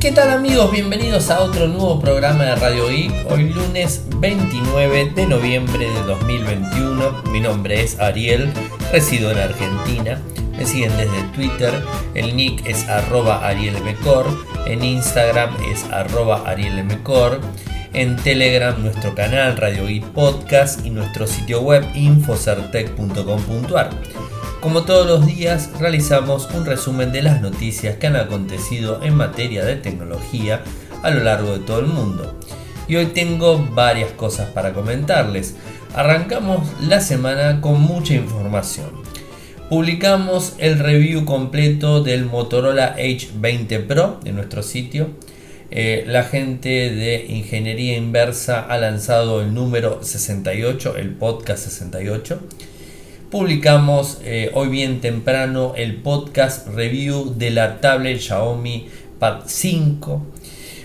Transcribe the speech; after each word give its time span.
¿Qué 0.00 0.12
tal 0.12 0.30
amigos? 0.30 0.72
Bienvenidos 0.72 1.28
a 1.28 1.40
otro 1.40 1.68
nuevo 1.68 2.00
programa 2.00 2.44
de 2.44 2.54
Radio 2.56 2.88
Geek. 2.88 3.30
Hoy 3.30 3.50
lunes 3.50 4.02
29 4.16 5.12
de 5.14 5.26
noviembre 5.26 5.90
de 5.90 6.02
2021. 6.04 7.22
Mi 7.30 7.38
nombre 7.38 7.82
es 7.82 8.00
Ariel, 8.00 8.50
resido 8.90 9.30
en 9.30 9.36
Argentina. 9.36 10.18
Me 10.56 10.64
siguen 10.64 10.96
desde 10.96 11.22
Twitter, 11.34 11.74
el 12.14 12.34
nick 12.34 12.66
es 12.66 12.88
arroba 12.88 13.46
arielmcor, 13.46 14.26
en 14.66 14.82
Instagram 14.82 15.54
es 15.70 15.84
arroba 15.92 16.48
arielmcor, 16.48 17.42
en 17.92 18.16
Telegram 18.16 18.82
nuestro 18.82 19.14
canal 19.14 19.58
Radio 19.58 19.86
Geek 19.86 20.06
Podcast 20.12 20.86
y 20.86 20.90
nuestro 20.90 21.26
sitio 21.26 21.60
web 21.60 21.84
infocertec.com.ar. 21.94 23.90
Como 24.60 24.82
todos 24.82 25.06
los 25.06 25.26
días, 25.26 25.70
realizamos 25.80 26.46
un 26.52 26.66
resumen 26.66 27.12
de 27.12 27.22
las 27.22 27.40
noticias 27.40 27.96
que 27.96 28.08
han 28.08 28.16
acontecido 28.16 29.02
en 29.02 29.14
materia 29.14 29.64
de 29.64 29.76
tecnología 29.76 30.62
a 31.02 31.08
lo 31.08 31.24
largo 31.24 31.54
de 31.54 31.60
todo 31.60 31.78
el 31.78 31.86
mundo. 31.86 32.38
Y 32.86 32.96
hoy 32.96 33.06
tengo 33.06 33.66
varias 33.72 34.12
cosas 34.12 34.50
para 34.50 34.74
comentarles. 34.74 35.54
Arrancamos 35.94 36.68
la 36.82 37.00
semana 37.00 37.62
con 37.62 37.80
mucha 37.80 38.12
información. 38.12 38.90
Publicamos 39.70 40.56
el 40.58 40.78
review 40.78 41.24
completo 41.24 42.02
del 42.02 42.26
Motorola 42.26 42.94
H20 42.98 43.86
Pro 43.86 44.20
en 44.26 44.34
nuestro 44.34 44.62
sitio. 44.62 45.08
Eh, 45.70 46.04
la 46.06 46.24
gente 46.24 46.68
de 46.68 47.24
Ingeniería 47.30 47.96
Inversa 47.96 48.60
ha 48.60 48.76
lanzado 48.76 49.40
el 49.40 49.54
número 49.54 50.02
68, 50.02 50.96
el 50.98 51.14
podcast 51.14 51.64
68 51.64 52.40
publicamos 53.30 54.18
eh, 54.24 54.50
hoy 54.54 54.68
bien 54.68 55.00
temprano 55.00 55.74
el 55.76 55.94
podcast 55.94 56.66
review 56.66 57.32
de 57.36 57.50
la 57.50 57.80
tablet 57.80 58.18
Xiaomi 58.18 58.88
Pad 59.20 59.42
5. 59.46 60.26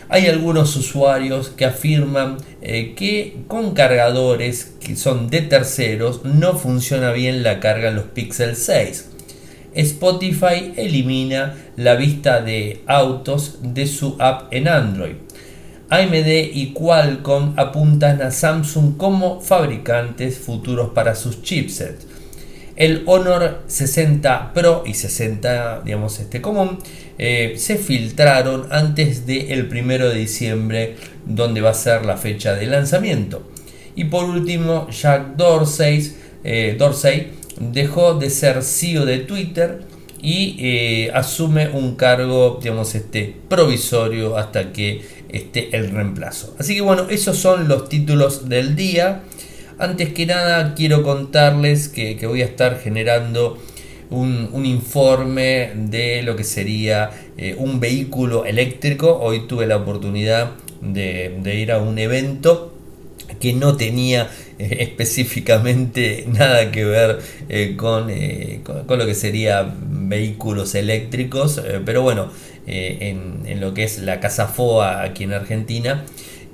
Hay 0.09 0.27
algunos 0.27 0.75
usuarios 0.75 1.49
que 1.49 1.65
afirman 1.65 2.37
eh, 2.61 2.93
que 2.95 3.37
con 3.47 3.73
cargadores 3.73 4.75
que 4.79 4.95
son 4.95 5.31
de 5.31 5.41
terceros 5.41 6.23
no 6.23 6.53
funciona 6.53 7.11
bien 7.11 7.41
la 7.41 7.59
carga 7.59 7.89
en 7.89 7.95
los 7.95 8.05
Pixel 8.05 8.55
6. 8.55 9.09
Spotify 9.73 10.73
elimina 10.77 11.55
la 11.77 11.95
vista 11.95 12.41
de 12.41 12.81
autos 12.85 13.57
de 13.61 13.87
su 13.87 14.17
app 14.19 14.53
en 14.53 14.67
Android. 14.67 15.15
AMD 15.89 16.27
y 16.53 16.73
Qualcomm 16.73 17.53
apuntan 17.57 18.21
a 18.21 18.29
Samsung 18.29 18.97
como 18.97 19.41
fabricantes 19.41 20.37
futuros 20.37 20.91
para 20.93 21.15
sus 21.15 21.41
chipsets. 21.41 22.14
El 22.75 23.03
Honor 23.05 23.63
60 23.67 24.53
Pro 24.53 24.83
y 24.85 24.93
60, 24.93 25.81
digamos, 25.85 26.19
este 26.19 26.41
común, 26.41 26.79
eh, 27.17 27.55
se 27.57 27.77
filtraron 27.77 28.67
antes 28.71 29.25
del 29.25 29.69
1 29.71 30.09
de 30.09 30.15
diciembre, 30.15 30.95
donde 31.25 31.61
va 31.61 31.69
a 31.69 31.73
ser 31.73 32.05
la 32.05 32.17
fecha 32.17 32.53
de 32.53 32.65
lanzamiento. 32.65 33.49
Y 33.95 34.05
por 34.05 34.25
último, 34.25 34.89
Jack 34.89 35.37
Dorsey, 35.37 36.13
eh, 36.43 36.75
Dorsey 36.77 37.31
dejó 37.59 38.15
de 38.15 38.29
ser 38.29 38.61
CEO 38.61 39.05
de 39.05 39.19
Twitter 39.19 39.83
y 40.21 40.57
eh, 40.59 41.11
asume 41.13 41.69
un 41.69 41.95
cargo, 41.95 42.59
digamos, 42.61 42.93
este, 42.95 43.35
provisorio 43.47 44.37
hasta 44.37 44.73
que 44.73 45.01
esté 45.29 45.75
el 45.75 45.91
reemplazo. 45.91 46.55
Así 46.59 46.75
que 46.75 46.81
bueno, 46.81 47.07
esos 47.09 47.37
son 47.37 47.67
los 47.67 47.87
títulos 47.87 48.49
del 48.49 48.75
día. 48.75 49.21
Antes 49.77 50.13
que 50.13 50.25
nada 50.25 50.73
quiero 50.73 51.03
contarles 51.03 51.89
que, 51.89 52.17
voy 52.25 52.41
a 52.41 52.45
estar 52.45 52.79
generando 52.79 53.57
un, 54.09 54.65
informe 54.65 55.71
de 55.75 56.23
lo 56.23 56.37
que 56.37 56.45
sería 56.45 57.11
eh, 57.37 57.55
un 57.57 57.81
vehículo 57.81 58.45
eléctrico. 58.45 59.19
Hoy 59.19 59.47
tuve 59.47 59.67
la 59.67 59.75
oportunidad 59.75 60.51
de, 60.81 61.41
ir 61.59 61.73
a 61.73 61.79
un 61.79 61.99
evento 61.99 62.73
que 63.41 63.51
no 63.51 63.75
tenía 63.75 64.29
eh, 64.59 64.77
específicamente 64.79 66.23
nada 66.29 66.71
que 66.71 66.85
ver 66.85 67.19
eh, 67.49 67.75
con, 67.75 68.09
con, 68.63 68.97
lo 68.97 69.05
que 69.05 69.13
sería 69.13 69.75
vehículos 69.77 70.73
eléctricos, 70.73 71.61
pero 71.85 72.01
bueno, 72.01 72.29
en, 72.65 73.41
en, 73.45 73.59
lo 73.59 73.73
que 73.73 73.83
es 73.83 73.99
la 73.99 74.21
Casa 74.21 74.47
FOA 74.47 75.03
aquí 75.03 75.25
en 75.25 75.33
Argentina, 75.33 76.05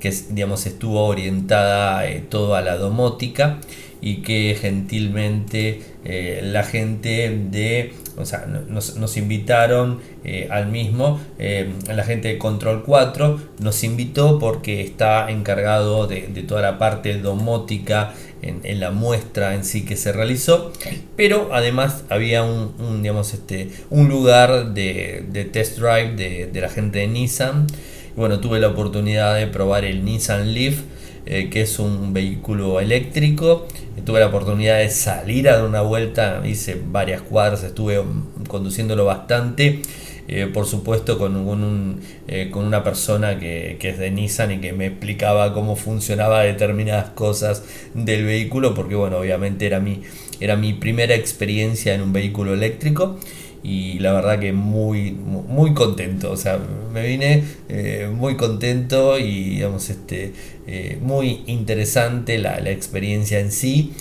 que 0.02 0.12
digamos, 0.30 0.66
estuvo 0.66 1.04
orientada 1.04 2.08
eh, 2.08 2.24
todo 2.28 2.56
a 2.56 2.60
la 2.60 2.76
domótica 2.76 3.60
y 4.00 4.16
que 4.16 4.58
gentilmente 4.60 5.80
eh, 6.04 6.40
la 6.42 6.64
gente 6.64 7.30
de, 7.52 7.94
o 8.16 8.26
sea, 8.26 8.46
nos, 8.46 9.16
invitaron 9.16 10.00
eh, 10.24 10.48
al 10.50 10.66
mismo, 10.66 11.20
la 11.38 12.02
gente 12.02 12.26
de 12.26 12.38
Control 12.38 12.82
4 12.82 13.40
nos 13.60 13.84
invitó 13.84 14.40
porque 14.40 14.80
está 14.80 15.30
encargado 15.30 16.08
de, 16.08 16.22
toda 16.48 16.62
la 16.62 16.78
parte 16.78 17.16
domótica 17.18 18.12
en, 18.42 18.80
la 18.80 18.90
muestra 18.90 19.54
en 19.54 19.64
sí 19.64 19.84
que 19.84 19.96
se 19.96 20.10
realizó, 20.10 20.72
pero 21.14 21.50
además 21.52 22.02
había 22.08 22.42
un, 22.42 23.02
digamos, 23.02 23.34
este, 23.34 23.70
un 23.88 24.08
lugar 24.08 24.74
de, 24.74 25.48
test 25.52 25.78
drive 25.78 26.16
de, 26.16 26.46
de 26.52 26.60
la 26.60 26.68
gente 26.68 26.98
de 26.98 27.06
Nissan 27.06 27.68
bueno, 28.16 28.40
tuve 28.40 28.60
la 28.60 28.68
oportunidad 28.68 29.36
de 29.36 29.46
probar 29.46 29.84
el 29.84 30.04
Nissan 30.04 30.52
Leaf, 30.52 30.80
eh, 31.24 31.48
que 31.50 31.62
es 31.62 31.78
un 31.78 32.12
vehículo 32.12 32.80
eléctrico. 32.80 33.66
Tuve 34.04 34.20
la 34.20 34.26
oportunidad 34.26 34.78
de 34.78 34.90
salir 34.90 35.48
a 35.48 35.56
dar 35.56 35.64
una 35.64 35.82
vuelta, 35.82 36.42
hice 36.44 36.80
varias 36.84 37.22
cuadras, 37.22 37.62
estuve 37.62 38.02
conduciéndolo 38.48 39.04
bastante. 39.04 39.82
Eh, 40.28 40.46
por 40.46 40.66
supuesto 40.66 41.18
con, 41.18 41.36
un, 41.36 42.00
eh, 42.28 42.48
con 42.50 42.64
una 42.64 42.84
persona 42.84 43.40
que, 43.40 43.76
que, 43.80 43.88
es 43.88 43.98
de 43.98 44.10
Nissan 44.12 44.52
y 44.52 44.60
que 44.60 44.72
me 44.72 44.86
explicaba 44.86 45.52
cómo 45.52 45.74
funcionaba 45.74 46.42
determinadas 46.42 47.10
cosas 47.10 47.64
del 47.92 48.24
vehículo, 48.24 48.72
porque 48.72 48.94
bueno, 48.94 49.18
obviamente 49.18 49.66
era 49.66 49.80
mi, 49.80 50.02
era 50.38 50.56
mi 50.56 50.74
primera 50.74 51.14
experiencia 51.16 51.92
en 51.92 52.02
un 52.02 52.12
vehículo 52.12 52.54
eléctrico 52.54 53.18
y 53.62 54.00
la 54.00 54.12
verdad 54.12 54.40
que 54.40 54.52
muy, 54.52 55.12
muy 55.12 55.72
contento, 55.72 56.32
o 56.32 56.36
sea, 56.36 56.58
me 56.92 57.06
vine 57.06 57.44
eh, 57.68 58.10
muy 58.12 58.36
contento 58.36 59.18
y 59.18 59.50
digamos, 59.50 59.88
este, 59.88 60.32
eh, 60.66 60.98
muy 61.00 61.42
interesante 61.46 62.38
la, 62.38 62.58
la, 62.60 62.70
experiencia 62.70 63.38
en 63.38 63.52
sí. 63.52 63.92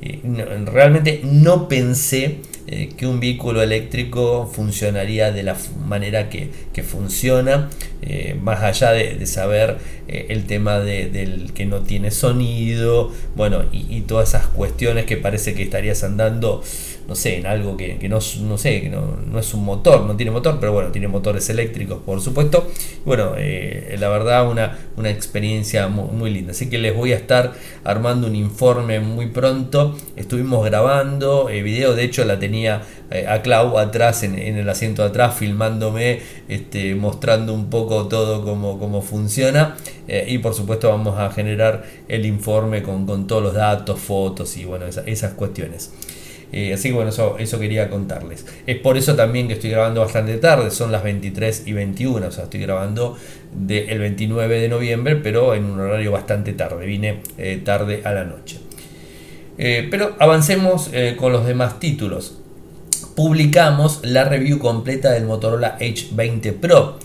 Eh, 0.00 0.20
realmente 0.64 1.20
no 1.24 1.68
pensé 1.68 2.38
que 2.96 3.04
un 3.04 3.18
vehículo 3.18 3.62
eléctrico 3.62 4.48
funcionaría 4.50 5.32
de 5.32 5.42
la 5.42 5.56
manera 5.88 6.28
que, 6.30 6.50
que 6.72 6.84
funciona, 6.84 7.68
más 8.42 8.62
allá 8.62 8.92
de, 8.92 9.26
saber 9.26 9.78
el 10.06 10.46
tema 10.46 10.78
de, 10.78 11.10
del 11.10 11.52
que 11.52 11.66
no 11.66 11.80
tiene 11.80 12.12
sonido, 12.12 13.10
bueno, 13.34 13.64
y 13.72 14.02
todas 14.02 14.28
esas 14.28 14.46
cuestiones 14.46 15.06
que 15.06 15.16
parece 15.16 15.52
que 15.54 15.64
estarías 15.64 16.04
andando 16.04 16.62
no 17.10 17.16
sé, 17.16 17.38
en 17.38 17.46
algo 17.46 17.76
que, 17.76 17.98
no, 18.08 18.20
no, 18.42 18.56
sé, 18.56 18.82
que 18.82 18.88
no, 18.88 19.36
es 19.36 19.52
un 19.52 19.64
motor, 19.64 20.02
no 20.02 20.14
tiene 20.14 20.30
motor, 20.30 20.58
pero 20.60 20.72
bueno, 20.72 20.92
tiene 20.92 21.08
motores 21.08 21.50
eléctricos, 21.50 21.98
por 22.06 22.20
supuesto. 22.20 22.70
Bueno, 23.04 23.32
eh, 23.36 23.96
la 23.98 24.08
verdad, 24.08 24.48
una, 24.48 24.78
una 24.96 25.10
experiencia 25.10 25.88
muy, 25.88 26.30
linda. 26.30 26.52
Así 26.52 26.70
que 26.70 26.78
les 26.78 26.94
voy 26.94 27.12
a 27.12 27.16
estar 27.16 27.54
armando 27.82 28.28
un 28.28 28.36
informe 28.36 29.00
muy 29.00 29.26
pronto. 29.26 29.98
Estuvimos 30.14 30.64
grabando 30.64 31.48
eh, 31.50 31.64
video, 31.64 31.96
de 31.96 32.04
hecho 32.04 32.24
la 32.24 32.38
tenía 32.38 32.82
eh, 33.10 33.26
a 33.26 33.42
Clau 33.42 33.76
atrás, 33.76 34.22
en, 34.22 34.36
el 34.38 34.68
asiento 34.68 35.02
atrás, 35.02 35.34
filmándome, 35.34 36.20
este, 36.46 36.94
mostrando 36.94 37.52
un 37.52 37.70
poco 37.70 38.06
todo 38.06 38.44
cómo, 38.44 38.78
cómo 38.78 39.02
funciona. 39.02 39.76
y 40.06 40.38
por 40.38 40.54
supuesto 40.54 40.88
vamos 40.88 41.18
a 41.18 41.28
generar 41.30 41.82
el 42.06 42.24
informe 42.24 42.84
con, 42.84 43.04
con 43.04 43.26
todos 43.26 43.42
los 43.42 43.54
datos, 43.54 43.98
fotos 43.98 44.56
y 44.56 44.64
bueno, 44.64 44.86
esas 44.86 45.32
cuestiones. 45.32 45.90
Eh, 46.52 46.74
así 46.74 46.88
que 46.88 46.94
bueno, 46.94 47.10
eso, 47.10 47.36
eso 47.38 47.58
quería 47.58 47.88
contarles. 47.88 48.44
Es 48.66 48.78
por 48.78 48.96
eso 48.96 49.14
también 49.14 49.46
que 49.46 49.54
estoy 49.54 49.70
grabando 49.70 50.00
bastante 50.00 50.36
tarde, 50.38 50.70
son 50.70 50.90
las 50.90 51.02
23 51.02 51.64
y 51.66 51.72
21, 51.72 52.26
o 52.26 52.30
sea, 52.30 52.44
estoy 52.44 52.60
grabando 52.60 53.16
el 53.68 53.98
29 53.98 54.60
de 54.60 54.68
noviembre, 54.68 55.16
pero 55.16 55.54
en 55.54 55.64
un 55.64 55.80
horario 55.80 56.12
bastante 56.12 56.52
tarde, 56.52 56.86
vine 56.86 57.20
eh, 57.38 57.60
tarde 57.64 58.02
a 58.04 58.12
la 58.12 58.24
noche. 58.24 58.58
Eh, 59.58 59.88
pero 59.90 60.16
avancemos 60.18 60.90
con 61.18 61.32
los 61.32 61.46
demás 61.46 61.78
títulos. 61.80 62.38
Publicamos 63.14 64.00
la 64.02 64.24
review 64.24 64.58
completa 64.58 65.10
del 65.12 65.24
Motorola 65.24 65.76
H20 65.78 66.54
Pro 66.54 66.98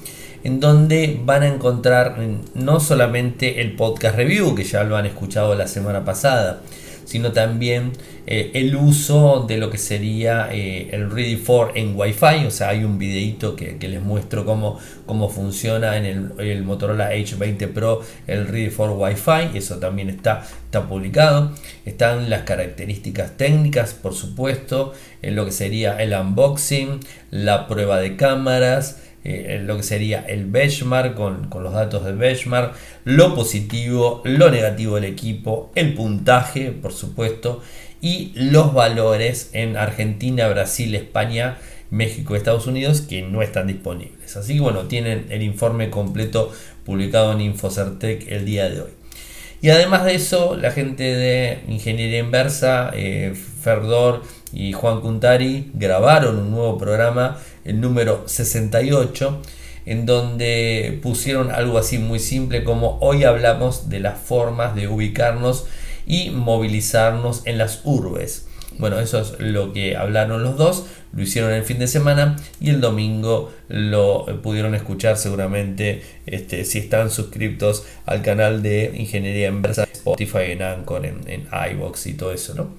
en 0.45 0.59
donde 0.59 1.19
van 1.25 1.41
a 1.41 1.47
encontrar 1.47 2.17
no 2.53 2.79
solamente 2.79 3.61
el 3.61 3.75
podcast 3.75 4.15
review, 4.15 4.53
que 4.53 4.63
ya 4.63 4.83
lo 4.83 4.95
han 4.95 5.07
escuchado 5.07 5.55
la 5.55 5.67
semana 5.67 6.05
pasada, 6.05 6.61
sino 7.05 7.31
también 7.31 7.93
eh, 8.27 8.51
el 8.55 8.75
uso 8.75 9.45
de 9.47 9.57
lo 9.57 9.69
que 9.69 9.77
sería 9.77 10.49
eh, 10.51 10.89
el 10.91 11.11
Ready 11.11 11.37
for 11.37 11.71
en 11.75 11.95
Wi-Fi. 11.95 12.45
O 12.47 12.51
sea, 12.51 12.69
hay 12.69 12.83
un 12.83 12.97
videito 12.97 13.55
que, 13.55 13.77
les 13.79 14.01
muestro 14.01 14.45
cómo, 14.45 14.79
cómo 15.05 15.29
funciona 15.29 15.97
en 15.97 16.33
el, 16.37 16.63
Motorola 16.63 17.13
H20 17.13 17.71
Pro 17.71 18.01
el 18.27 18.47
Ready 18.47 18.69
for 18.69 18.91
Wi-Fi. 18.91 19.55
Eso 19.57 19.77
también 19.77 20.09
está, 20.09 20.45
está 20.65 20.87
publicado. 20.87 21.51
Están 21.85 22.29
las 22.29 22.41
características 22.41 23.37
técnicas, 23.37 23.93
por 23.93 24.13
supuesto, 24.13 24.93
en 25.21 25.35
lo 25.35 25.45
que 25.45 25.51
sería 25.51 26.01
el 26.01 26.13
unboxing, 26.13 26.99
la 27.29 27.67
prueba 27.67 27.99
de 27.99 28.15
cámaras. 28.15 29.01
Eh, 29.25 29.59
lo 29.63 29.77
que 29.77 29.83
sería 29.83 30.23
el 30.27 30.45
benchmark 30.45 31.15
con, 31.15 31.49
con, 31.49 31.63
los 31.63 31.73
datos 31.73 32.05
del 32.05 32.15
benchmark, 32.15 32.75
lo 33.05 33.33
positivo, 33.33 34.21
lo 34.23 34.51
negativo 34.51 34.95
del 34.95 35.05
equipo, 35.05 35.71
el 35.73 35.95
puntaje, 35.95 36.71
por 36.71 36.93
supuesto, 36.93 37.61
y 38.01 38.31
los 38.35 38.73
valores 38.73 39.49
en 39.53 39.77
Argentina, 39.77 40.47
Brasil, 40.47 40.93
España, 40.93 41.57
México, 41.89 42.35
Estados 42.35 42.67
Unidos 42.67 43.01
que 43.01 43.23
no 43.23 43.41
están 43.41 43.65
disponibles. 43.65 44.37
Así 44.37 44.55
que 44.55 44.61
bueno, 44.61 44.83
tienen 44.83 45.25
el 45.29 45.41
informe 45.41 45.89
completo 45.89 46.51
publicado 46.83 47.33
en 47.33 47.41
Infocertec 47.41 48.31
el 48.31 48.45
día 48.45 48.69
de 48.69 48.81
hoy. 48.81 48.91
Y 49.61 49.69
además 49.69 50.05
de 50.05 50.15
eso, 50.15 50.55
la 50.55 50.71
gente 50.71 51.03
de 51.03 51.63
Ingeniería 51.67 52.19
Inversa, 52.19 52.91
eh, 52.93 53.33
Ferdor 53.61 54.23
y 54.53 54.73
Juan 54.73 55.01
Cuntari 55.01 55.71
grabaron 55.73 56.37
un 56.37 56.51
nuevo 56.51 56.77
programa, 56.77 57.39
el 57.63 57.81
número 57.81 58.23
68, 58.27 59.41
en 59.85 60.05
donde 60.05 60.99
pusieron 61.01 61.51
algo 61.51 61.77
así 61.77 61.97
muy 61.97 62.19
simple 62.19 62.63
como 62.63 62.97
hoy 63.01 63.23
hablamos 63.23 63.89
de 63.89 63.99
las 63.99 64.19
formas 64.19 64.75
de 64.75 64.87
ubicarnos 64.87 65.65
y 66.05 66.29
movilizarnos 66.31 67.41
en 67.45 67.57
las 67.57 67.81
urbes. 67.83 68.47
Bueno, 68.77 68.99
eso 68.99 69.21
es 69.21 69.39
lo 69.39 69.71
que 69.73 69.95
hablaron 69.95 70.43
los 70.43 70.57
dos, 70.57 70.85
lo 71.15 71.23
hicieron 71.23 71.53
el 71.53 71.63
fin 71.63 71.79
de 71.79 71.87
semana 71.87 72.35
y 72.59 72.69
el 72.69 72.81
domingo 72.81 73.51
lo 73.69 74.25
pudieron 74.41 74.75
escuchar 74.75 75.17
seguramente 75.17 76.03
este, 76.25 76.65
si 76.65 76.79
están 76.79 77.09
suscriptos 77.09 77.85
al 78.05 78.21
canal 78.21 78.61
de 78.61 78.91
Ingeniería 78.95 79.47
Inversa, 79.47 79.87
Spotify, 79.91 80.51
en 80.51 80.61
Anchor, 80.61 81.05
en, 81.05 81.21
en 81.27 81.47
iVox 81.71 82.07
y 82.07 82.13
todo 82.13 82.33
eso, 82.33 82.53
¿no? 82.53 82.75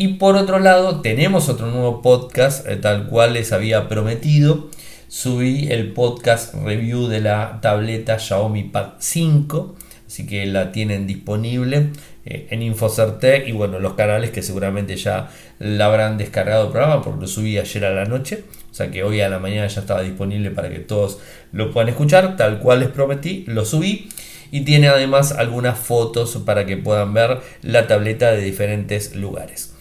Y 0.00 0.14
por 0.14 0.36
otro 0.36 0.60
lado, 0.60 1.00
tenemos 1.00 1.48
otro 1.48 1.66
nuevo 1.66 2.02
podcast, 2.02 2.64
eh, 2.68 2.76
tal 2.76 3.08
cual 3.08 3.32
les 3.32 3.50
había 3.50 3.88
prometido. 3.88 4.68
Subí 5.08 5.72
el 5.72 5.92
podcast 5.92 6.54
review 6.54 7.08
de 7.08 7.20
la 7.20 7.58
tableta 7.60 8.20
Xiaomi 8.20 8.62
Pad 8.62 8.92
5, 9.00 9.74
así 10.08 10.26
que 10.26 10.44
la 10.46 10.72
tienen 10.72 11.06
disponible 11.06 11.90
eh, 12.24 12.48
en 12.50 12.62
Infocertec 12.62 13.46
y 13.46 13.52
bueno, 13.52 13.78
los 13.78 13.92
canales 13.92 14.30
que 14.30 14.42
seguramente 14.42 14.96
ya 14.96 15.30
la 15.60 15.84
habrán 15.84 16.18
descargado 16.18 16.64
el 16.64 16.72
programa 16.72 17.02
porque 17.02 17.20
lo 17.20 17.28
subí 17.28 17.58
ayer 17.58 17.84
a 17.84 17.90
la 17.90 18.06
noche, 18.06 18.42
o 18.72 18.74
sea 18.74 18.90
que 18.90 19.04
hoy 19.04 19.20
a 19.20 19.28
la 19.28 19.38
mañana 19.38 19.68
ya 19.68 19.80
estaba 19.80 20.02
disponible 20.02 20.50
para 20.50 20.68
que 20.68 20.80
todos 20.80 21.20
lo 21.52 21.70
puedan 21.70 21.90
escuchar, 21.90 22.36
tal 22.36 22.58
cual 22.58 22.80
les 22.80 22.88
prometí, 22.88 23.44
lo 23.46 23.64
subí 23.64 24.08
y 24.50 24.62
tiene 24.62 24.88
además 24.88 25.32
algunas 25.32 25.78
fotos 25.78 26.36
para 26.44 26.66
que 26.66 26.76
puedan 26.76 27.12
ver 27.12 27.38
la 27.62 27.86
tableta 27.86 28.32
de 28.32 28.42
diferentes 28.42 29.14
lugares. 29.14 29.74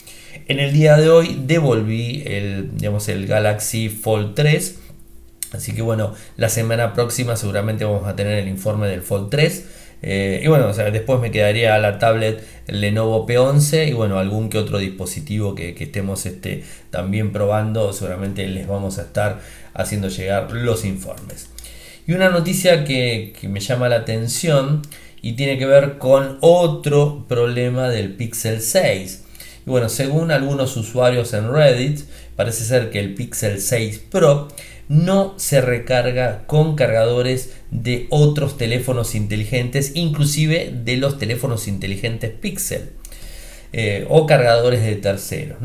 En 0.48 0.60
el 0.60 0.72
día 0.72 0.96
de 0.98 1.10
hoy 1.10 1.42
devolví 1.46 2.24
el, 2.26 2.78
digamos, 2.78 3.10
el 3.10 3.28
Galaxy 3.28 3.90
Fold 3.90 4.34
3. 4.36 4.80
Así 5.52 5.74
que 5.74 5.82
bueno, 5.82 6.14
la 6.38 6.48
semana 6.50 6.94
próxima 6.94 7.36
seguramente 7.36 7.86
vamos 7.86 8.08
a 8.08 8.16
tener 8.16 8.38
el 8.40 8.48
informe 8.48 8.88
del 8.88 9.02
Fold 9.02 9.30
3. 9.30 9.66
Eh, 10.02 10.42
y 10.44 10.48
bueno, 10.48 10.72
después 10.74 11.20
me 11.20 11.32
quedaría 11.32 11.78
la 11.80 11.98
tablet 11.98 12.44
Lenovo 12.68 13.26
P11 13.26 13.90
y 13.90 13.94
bueno, 13.94 14.20
algún 14.20 14.50
que 14.50 14.58
otro 14.58 14.78
dispositivo 14.78 15.56
que, 15.56 15.76
estemos 15.78 16.26
este, 16.26 16.64
también 16.92 17.32
probando, 17.32 17.94
seguramente 17.94 18.48
les 18.48 18.68
vamos 18.68 19.00
a 19.00 19.04
estar 19.04 19.40
haciendo 19.74 20.10
llegar 20.10 20.52
los 20.52 20.86
informes. 20.86 21.50
Y 22.06 22.14
una 22.14 22.30
noticia 22.30 22.86
que, 22.86 23.34
que 23.40 23.48
me 23.48 23.60
llama 23.60 23.90
la 23.90 23.98
atención 23.98 24.82
y 25.22 25.34
tiene 25.34 25.58
que 25.58 25.66
ver 25.66 25.98
con 25.98 26.38
otro 26.42 27.26
problema 27.28 27.90
del 27.90 28.14
Pixel 28.14 28.62
6. 28.62 29.24
Y 29.66 29.70
bueno, 29.70 29.90
según 29.90 30.32
algunos 30.32 30.78
usuarios 30.78 31.34
en 31.34 31.52
Reddit, 31.52 32.02
parece 32.36 32.64
ser 32.64 32.92
que 32.92 33.00
el 33.00 33.14
Pixel 33.14 33.60
6 33.60 34.00
Pro 34.10 34.48
no 34.90 35.34
se 35.38 35.62
recarga 35.62 36.46
con 36.48 36.76
cargadores 36.76 37.54
de 37.72 38.08
otros 38.10 38.58
teléfonos 38.58 39.16
inteligentes, 39.16 39.92
inclusive 39.96 40.72
de 40.74 40.98
los 40.98 41.18
teléfonos 41.18 41.68
inteligentes 41.68 42.32
Pixel 42.32 42.92
eh, 43.74 44.06
o 44.10 44.26
cargadores 44.26 44.84
de 44.84 44.96
terceros. 44.96 45.58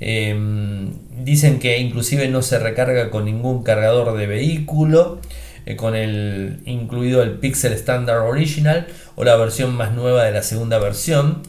Em, 0.00 0.92
dicen 1.24 1.58
que 1.58 1.78
inclusive 1.78 2.28
no 2.28 2.42
se 2.42 2.58
recarga 2.58 3.10
con 3.10 3.26
ningún 3.26 3.62
cargador 3.62 4.16
de 4.16 4.26
vehículo, 4.26 5.20
eh, 5.66 5.76
con 5.76 5.94
el 5.94 6.60
incluido 6.64 7.22
el 7.22 7.32
Pixel 7.32 7.72
Standard 7.74 8.22
Original 8.22 8.86
o 9.14 9.24
la 9.24 9.36
versión 9.36 9.74
más 9.74 9.92
nueva 9.92 10.24
de 10.24 10.32
la 10.32 10.42
segunda 10.42 10.78
versión. 10.78 11.42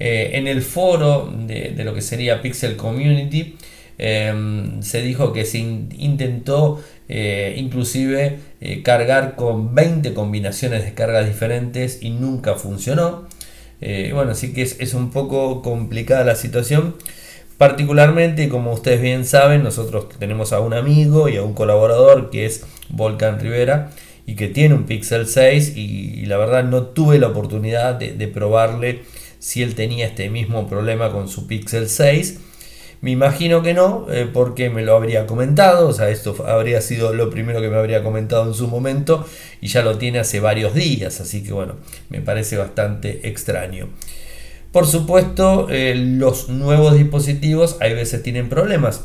Eh, 0.00 0.32
en 0.34 0.46
el 0.46 0.62
foro 0.62 1.32
de, 1.46 1.72
de, 1.76 1.84
lo 1.84 1.92
que 1.92 2.02
sería 2.02 2.40
Pixel 2.40 2.76
Community 2.76 3.56
Em, 3.98 4.80
se 4.82 5.02
dijo 5.02 5.32
que 5.32 5.44
se 5.44 5.58
intentó 5.58 6.80
eh, 7.08 7.56
inclusive 7.58 8.38
eh, 8.60 8.82
cargar 8.84 9.34
con 9.34 9.74
20 9.74 10.14
combinaciones 10.14 10.84
de 10.84 10.94
cargas 10.94 11.26
diferentes 11.26 11.98
y 12.00 12.10
nunca 12.10 12.54
funcionó. 12.54 13.26
Eh, 13.80 14.12
bueno, 14.14 14.32
así 14.32 14.52
que 14.52 14.62
es, 14.62 14.94
un 14.94 15.10
poco 15.10 15.62
complicada 15.62 16.24
la 16.24 16.36
situación. 16.36 16.94
Particularmente, 17.58 18.48
como 18.48 18.72
ustedes 18.72 19.00
bien 19.00 19.24
saben, 19.24 19.64
nosotros 19.64 20.08
tenemos 20.18 20.52
a 20.52 20.60
un 20.60 20.74
amigo 20.74 21.28
y 21.28 21.36
a 21.36 21.42
un 21.42 21.54
colaborador 21.54 22.30
que 22.30 22.46
es 22.46 22.64
Volcan 22.88 23.40
Rivera 23.40 23.90
y 24.26 24.36
que 24.36 24.46
tiene 24.46 24.74
un 24.76 24.84
Pixel 24.84 25.26
6 25.26 25.76
y, 25.76 26.26
la 26.26 26.36
verdad 26.36 26.62
no 26.64 26.82
tuve 26.84 27.18
la 27.18 27.28
oportunidad 27.28 27.94
de, 27.94 28.12
de 28.12 28.28
probarle 28.28 29.02
si 29.40 29.62
él 29.62 29.74
tenía 29.74 30.06
este 30.06 30.30
mismo 30.30 30.68
problema 30.68 31.10
con 31.10 31.28
su 31.28 31.46
Pixel 31.46 31.88
6 31.88 32.40
me 33.00 33.12
imagino 33.12 33.62
que 33.62 33.74
no, 33.74 34.06
eh, 34.10 34.28
porque 34.32 34.70
me 34.70 34.82
lo 34.82 34.96
habría 34.96 35.26
comentado, 35.26 35.88
o 35.88 35.92
sea, 35.92 36.08
esto 36.10 36.36
habría 36.46 36.80
sido 36.80 37.14
lo 37.14 37.30
primero 37.30 37.60
que 37.60 37.68
me 37.68 37.76
habría 37.76 38.02
comentado 38.02 38.46
en 38.48 38.54
su 38.54 38.66
momento 38.66 39.24
y 39.60 39.68
ya 39.68 39.82
lo 39.82 39.98
tiene 39.98 40.18
hace 40.18 40.40
varios 40.40 40.74
días, 40.74 41.20
así 41.20 41.44
que 41.44 41.52
bueno, 41.52 41.76
me 42.10 42.20
parece 42.20 42.56
bastante 42.56 43.28
extraño. 43.28 43.88
Por 44.72 44.86
supuesto, 44.86 45.68
eh, 45.70 45.94
los 45.94 46.48
nuevos 46.48 46.94
dispositivos 46.94 47.76
hay 47.80 47.94
veces 47.94 48.22
tienen 48.22 48.48
problemas. 48.48 49.04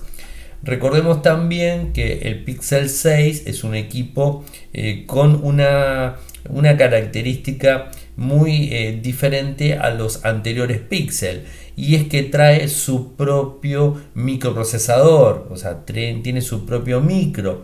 Recordemos 0.63 1.21
también 1.21 1.93
que 1.93 2.19
el 2.23 2.43
Pixel 2.43 2.89
6 2.89 3.43
es 3.45 3.63
un 3.63 3.75
equipo 3.75 4.43
eh, 4.73 5.05
con 5.05 5.43
una, 5.43 6.15
una 6.49 6.77
característica 6.77 7.91
muy 8.15 8.67
diferente 9.01 9.75
a 9.75 9.89
los 9.89 10.23
anteriores 10.25 10.79
Pixel 10.79 11.43
y 11.75 11.95
es 11.95 12.07
que 12.07 12.23
trae 12.23 12.67
su 12.67 13.15
propio 13.15 13.99
microprocesador, 14.13 15.47
o 15.49 15.57
sea, 15.57 15.85
tiene 15.85 16.41
su 16.41 16.65
propio 16.65 17.01
micro. 17.01 17.63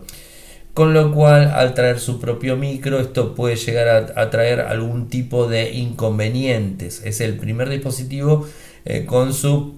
Con 0.74 0.94
lo 0.94 1.12
cual, 1.12 1.48
al 1.48 1.74
traer 1.74 1.98
su 1.98 2.20
propio 2.20 2.56
micro, 2.56 3.00
esto 3.00 3.34
puede 3.34 3.56
llegar 3.56 4.12
a, 4.16 4.30
traer 4.30 4.60
algún 4.60 5.08
tipo 5.08 5.48
de 5.48 5.72
inconvenientes. 5.72 7.02
Es 7.04 7.20
el 7.20 7.36
primer 7.36 7.68
dispositivo 7.68 8.46
eh, 8.84 9.04
con 9.04 9.34
su, 9.34 9.74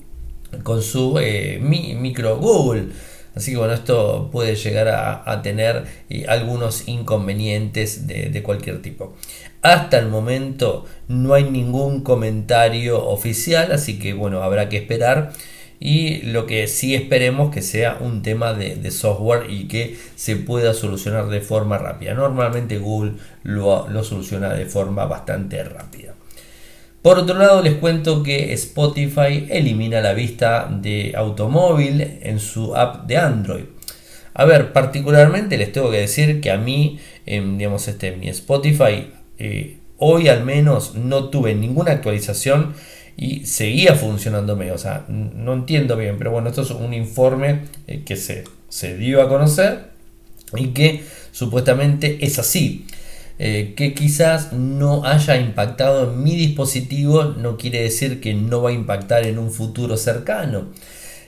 con 0.63 0.83
su 0.83 1.19
eh, 1.19 1.59
micro 1.61 2.37
Google. 2.37 2.89
Así 3.35 3.53
que 3.53 3.57
bueno, 3.57 3.73
esto 3.73 4.29
puede 4.31 4.57
llegar 4.57 4.89
a, 4.89 5.43
tener 5.43 5.85
eh, 6.11 6.27
algunos 6.29 6.87
inconvenientes 6.89 8.07
de, 8.07 8.43
cualquier 8.43 8.83
tipo. 8.83 9.15
Hasta 9.63 9.99
el 9.99 10.09
momento 10.09 10.85
no 11.09 11.35
hay 11.35 11.45
ningún 11.45 12.03
comentario 12.03 13.07
oficial, 13.07 13.73
así 13.73 13.99
que 13.99 14.13
bueno, 14.13 14.43
habrá 14.43 14.69
que 14.69 14.79
esperar. 14.79 15.33
Y 15.81 16.23
lo 16.23 16.47
que 16.47 16.69
sí 16.69 16.95
esperemos 16.95 17.53
que 17.53 17.61
sea 17.61 17.99
un 18.01 18.23
tema 18.23 18.55
de, 18.55 18.91
software 18.93 19.51
y 19.51 19.67
que 19.67 19.97
se 20.15 20.37
pueda 20.37 20.75
solucionar 20.75 21.29
de 21.29 21.41
forma 21.41 21.79
rápida. 21.79 22.15
Normalmente 22.15 22.79
Google 22.79 23.15
lo 23.43 24.05
soluciona 24.05 24.55
de 24.55 24.67
forma 24.67 25.07
bastante 25.07 25.65
rápida. 25.65 26.12
Por 27.03 27.19
otro 27.19 27.37
lado, 27.37 27.63
les 27.63 27.75
cuento 27.75 28.23
que 28.23 28.53
Spotify 28.53 29.49
elimina 29.51 30.01
la 30.01 30.15
vista 30.15 30.69
de 30.71 31.15
automóvil 31.17 32.19
en 32.23 32.39
su 32.39 32.77
app 32.77 33.07
de 33.09 33.17
Android. 33.17 33.65
A 34.35 34.45
ver, 34.45 34.73
particularmente 34.73 35.59
les 35.59 35.73
tengo 35.73 35.91
que 35.91 35.99
decir 35.99 36.41
que 36.41 36.53
a 36.53 36.59
mí, 36.59 37.01
en, 37.27 37.59
digamos, 37.59 37.89
este, 37.89 38.17
mi 38.17 38.29
Spotify, 38.29 39.11
eh, 39.39 39.79
hoy 39.99 40.29
al 40.29 40.45
menos 40.45 40.95
no 40.95 41.29
tuve 41.29 41.55
ninguna 41.57 41.91
actualización 41.91 42.75
y 43.17 43.47
seguía 43.47 43.97
funcionándome. 43.97 44.71
O 44.71 44.79
sea, 44.79 45.05
no 45.09 45.55
entiendo 45.55 45.97
bien, 45.97 46.17
pero 46.19 46.31
bueno, 46.31 46.51
esto 46.51 46.63
es 46.63 46.71
un 46.71 46.95
informe 46.95 47.63
eh, 47.89 48.03
que 48.05 48.17
se, 48.17 48.45
se 48.69 48.97
dio 48.97 49.23
a 49.23 49.29
conocer 49.29 49.91
y 50.57 50.69
que 50.69 51.03
supuestamente 51.33 52.19
es 52.25 52.39
así. 52.39 52.87
Eh, 53.39 53.75
que 53.77 53.95
quizás 53.95 54.53
no 54.53 55.05
haya 55.05 55.37
impactado 55.37 56.13
en 56.13 56.23
mi 56.23 56.37
dispositivo 56.37 57.25
no 57.25 57.57
quiere 57.57 57.83
decir 57.83 58.21
que 58.21 58.35
no 58.35 58.63
va 58.63 58.71
a 58.71 58.73
impactar 58.73 59.25
en 59.25 59.39
un 59.39 59.51
futuro 59.51 59.97
cercano. 59.97 60.69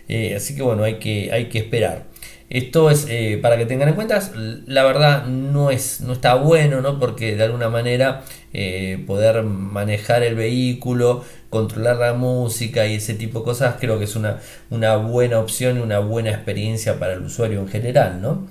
Eh, 0.09 0.35
así 0.37 0.55
que 0.55 0.63
bueno, 0.63 0.85
hay 0.85 0.99
que, 0.99 1.31
hay 1.33 1.49
que 1.49 1.59
esperar. 1.59 2.05
Esto 2.51 2.91
es 2.91 3.07
eh, 3.09 3.39
para 3.43 3.57
que 3.57 3.67
tengan 3.67 3.89
en 3.89 3.95
cuenta, 3.95 4.21
la 4.67 4.85
verdad 4.85 5.27
no, 5.27 5.71
es, 5.71 6.03
no 6.03 6.13
está 6.13 6.35
bueno, 6.35 6.83
¿no? 6.83 7.01
porque 7.01 7.37
de 7.37 7.45
alguna 7.45 7.69
manera 7.69 8.23
poder 9.07 9.43
manejar 9.43 10.23
el 10.23 10.37
vehículo, 10.37 11.25
controlar 11.51 11.97
la 11.97 12.15
música 12.15 12.87
y 12.87 12.95
ese 12.97 13.15
tipo 13.15 13.41
de 13.41 13.45
cosas, 13.47 13.77
creo 13.81 13.99
que 13.99 14.05
es 14.05 14.15
una, 14.15 14.41
una 14.71 14.97
buena 14.97 15.41
opción 15.41 15.79
y 15.79 15.81
una 15.81 15.99
buena 15.99 16.31
experiencia 16.31 17.01
para 17.01 17.15
el 17.15 17.23
usuario 17.23 17.61
en 17.61 17.69
general. 17.69 18.23
¿no? 18.23 18.47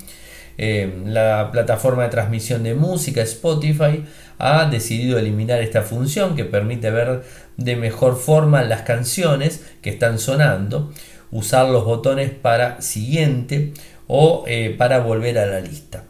La 0.58 1.50
plataforma 1.52 2.04
de 2.04 2.10
transmisión 2.10 2.64
de 2.64 2.76
música 2.76 3.22
Spotify 3.22 4.04
ha 4.38 4.66
decidido 4.66 5.18
eliminar 5.18 5.62
esta 5.62 5.82
función 5.82 6.36
que 6.36 6.46
permite 6.46 6.92
ver 6.92 7.24
de 7.58 7.76
mejor 7.76 8.18
forma 8.18 8.64
las 8.64 8.84
canciones 8.84 9.64
que 9.82 9.90
están 9.90 10.20
sonando, 10.20 10.94
usar 11.32 11.70
los 11.70 11.86
botones 11.86 12.30
para 12.30 12.82
siguiente 12.82 13.74
o 14.08 14.46
para 14.78 15.00
volver 15.00 15.40
a 15.40 15.46
la 15.46 15.60
lista. 15.60 16.04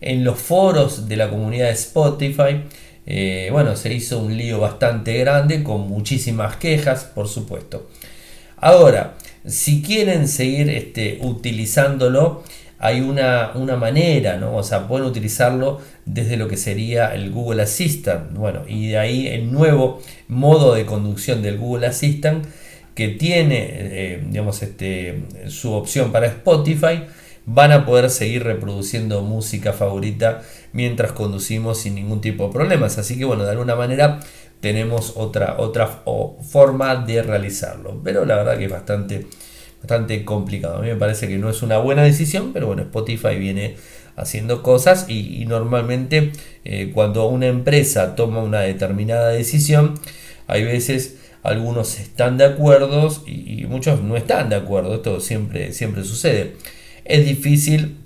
En 0.00 0.24
los 0.24 0.38
foros 0.38 1.08
de 1.08 1.16
la 1.16 1.30
comunidad 1.30 1.66
de 1.66 1.72
Spotify 1.72 2.62
eh, 3.06 3.50
bueno, 3.52 3.76
se 3.76 3.94
hizo 3.94 4.18
un 4.18 4.36
lío 4.36 4.58
bastante 4.58 5.16
grande 5.18 5.62
con 5.62 5.88
muchísimas 5.88 6.56
quejas, 6.56 7.04
por 7.04 7.28
supuesto. 7.28 7.88
Ahora, 8.56 9.14
si 9.46 9.80
quieren 9.80 10.26
seguir 10.26 10.68
este, 10.70 11.18
utilizándolo, 11.22 12.42
hay 12.78 13.00
una, 13.00 13.52
una, 13.54 13.76
manera, 13.76 14.36
¿no? 14.36 14.56
O 14.56 14.62
sea, 14.62 14.86
pueden 14.86 15.06
utilizarlo 15.06 15.80
desde 16.04 16.36
lo 16.36 16.48
que 16.48 16.56
sería 16.56 17.14
el 17.14 17.30
Google 17.30 17.62
Assistant. 17.62 18.34
Bueno, 18.34 18.62
y 18.68 18.88
de 18.88 18.98
ahí 18.98 19.26
el 19.28 19.52
nuevo 19.52 20.02
modo 20.28 20.74
de 20.74 20.84
conducción 20.84 21.42
del 21.42 21.58
Google 21.58 21.86
Assistant 21.86 22.46
que 22.94 23.08
tiene, 23.08 23.66
eh, 23.70 24.24
digamos, 24.26 24.62
este, 24.62 25.24
su 25.48 25.72
opción 25.72 26.12
para 26.12 26.26
Spotify 26.26 27.02
van 27.44 27.70
a 27.70 27.86
poder 27.86 28.10
seguir 28.10 28.42
reproduciendo 28.42 29.22
música 29.22 29.72
favorita 29.72 30.42
mientras 30.72 31.12
conducimos 31.12 31.78
sin 31.78 31.94
ningún 31.94 32.20
tipo 32.20 32.46
de 32.46 32.52
problemas. 32.52 32.98
Así 32.98 33.18
que 33.18 33.24
bueno, 33.24 33.44
de 33.44 33.50
alguna 33.50 33.76
manera 33.76 34.20
tenemos 34.60 35.12
otra, 35.16 35.56
otra 35.58 35.86
forma 36.50 36.96
de 36.96 37.22
realizarlo. 37.22 38.00
Pero 38.02 38.24
la 38.24 38.36
verdad 38.36 38.58
que 38.58 38.64
es 38.64 38.70
bastante, 38.70 39.26
bastante 39.86 40.24
complicado. 40.24 40.78
A 40.78 40.82
mí 40.82 40.88
me 40.88 40.96
parece 40.96 41.28
que 41.28 41.38
no 41.38 41.48
es 41.48 41.62
una 41.62 41.78
buena 41.78 42.02
decisión, 42.02 42.52
pero 42.52 42.66
bueno, 42.66 42.82
Spotify 42.82 43.36
viene 43.36 43.76
haciendo 44.16 44.62
cosas 44.62 45.06
y, 45.08 45.44
normalmente 45.46 46.32
eh, 46.64 46.90
cuando 46.92 47.28
una 47.28 47.46
empresa 47.46 48.14
toma 48.16 48.42
una 48.42 48.60
determinada 48.60 49.28
decisión, 49.28 49.94
hay 50.46 50.64
veces 50.64 51.18
algunos 51.42 52.00
están 52.00 52.38
de 52.38 52.44
acuerdo 52.44 53.08
y, 53.26 53.62
y 53.62 53.66
muchos 53.66 54.02
no 54.02 54.16
están 54.16 54.48
de 54.48 54.56
acuerdo. 54.56 54.94
Esto 54.94 55.20
siempre, 55.20 55.72
siempre 55.72 56.02
sucede 56.02 56.54
es 57.08 57.24
difícil, 57.24 57.96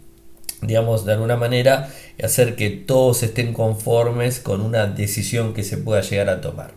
digamos, 0.62 1.04
de 1.04 1.12
alguna 1.12 1.36
manera, 1.36 1.90
hacer 2.22 2.54
que 2.54 2.70
todos 2.70 3.22
estén 3.22 3.52
conformes 3.52 4.40
con 4.40 4.60
una 4.60 4.86
decisión 4.86 5.54
que 5.54 5.62
se 5.62 5.78
pueda 5.78 6.02
llegar 6.02 6.28
a 6.28 6.40
tomar. 6.40 6.72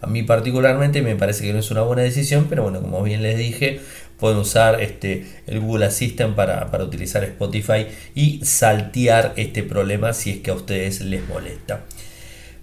A 0.00 0.06
mí 0.06 0.22
particularmente 0.22 1.02
me 1.02 1.16
parece 1.16 1.44
que 1.44 1.52
no 1.52 1.58
es 1.58 1.70
una 1.70 1.82
buena 1.82 2.02
decisión, 2.02 2.46
pero 2.48 2.62
bueno, 2.62 2.80
como 2.80 3.02
bien 3.02 3.22
les 3.22 3.38
dije, 3.38 3.80
pueden 4.24 4.38
usar 4.38 4.80
este, 4.80 5.26
el 5.46 5.60
Google 5.60 5.84
Assistant 5.84 6.34
para, 6.34 6.70
utilizar 6.82 7.22
Spotify 7.24 7.88
y 8.14 8.40
saltear 8.42 9.34
este 9.36 9.62
problema 9.62 10.14
si 10.14 10.30
es 10.30 10.38
que 10.38 10.50
a 10.50 10.54
ustedes 10.54 11.02
les 11.02 11.28
molesta. 11.28 11.84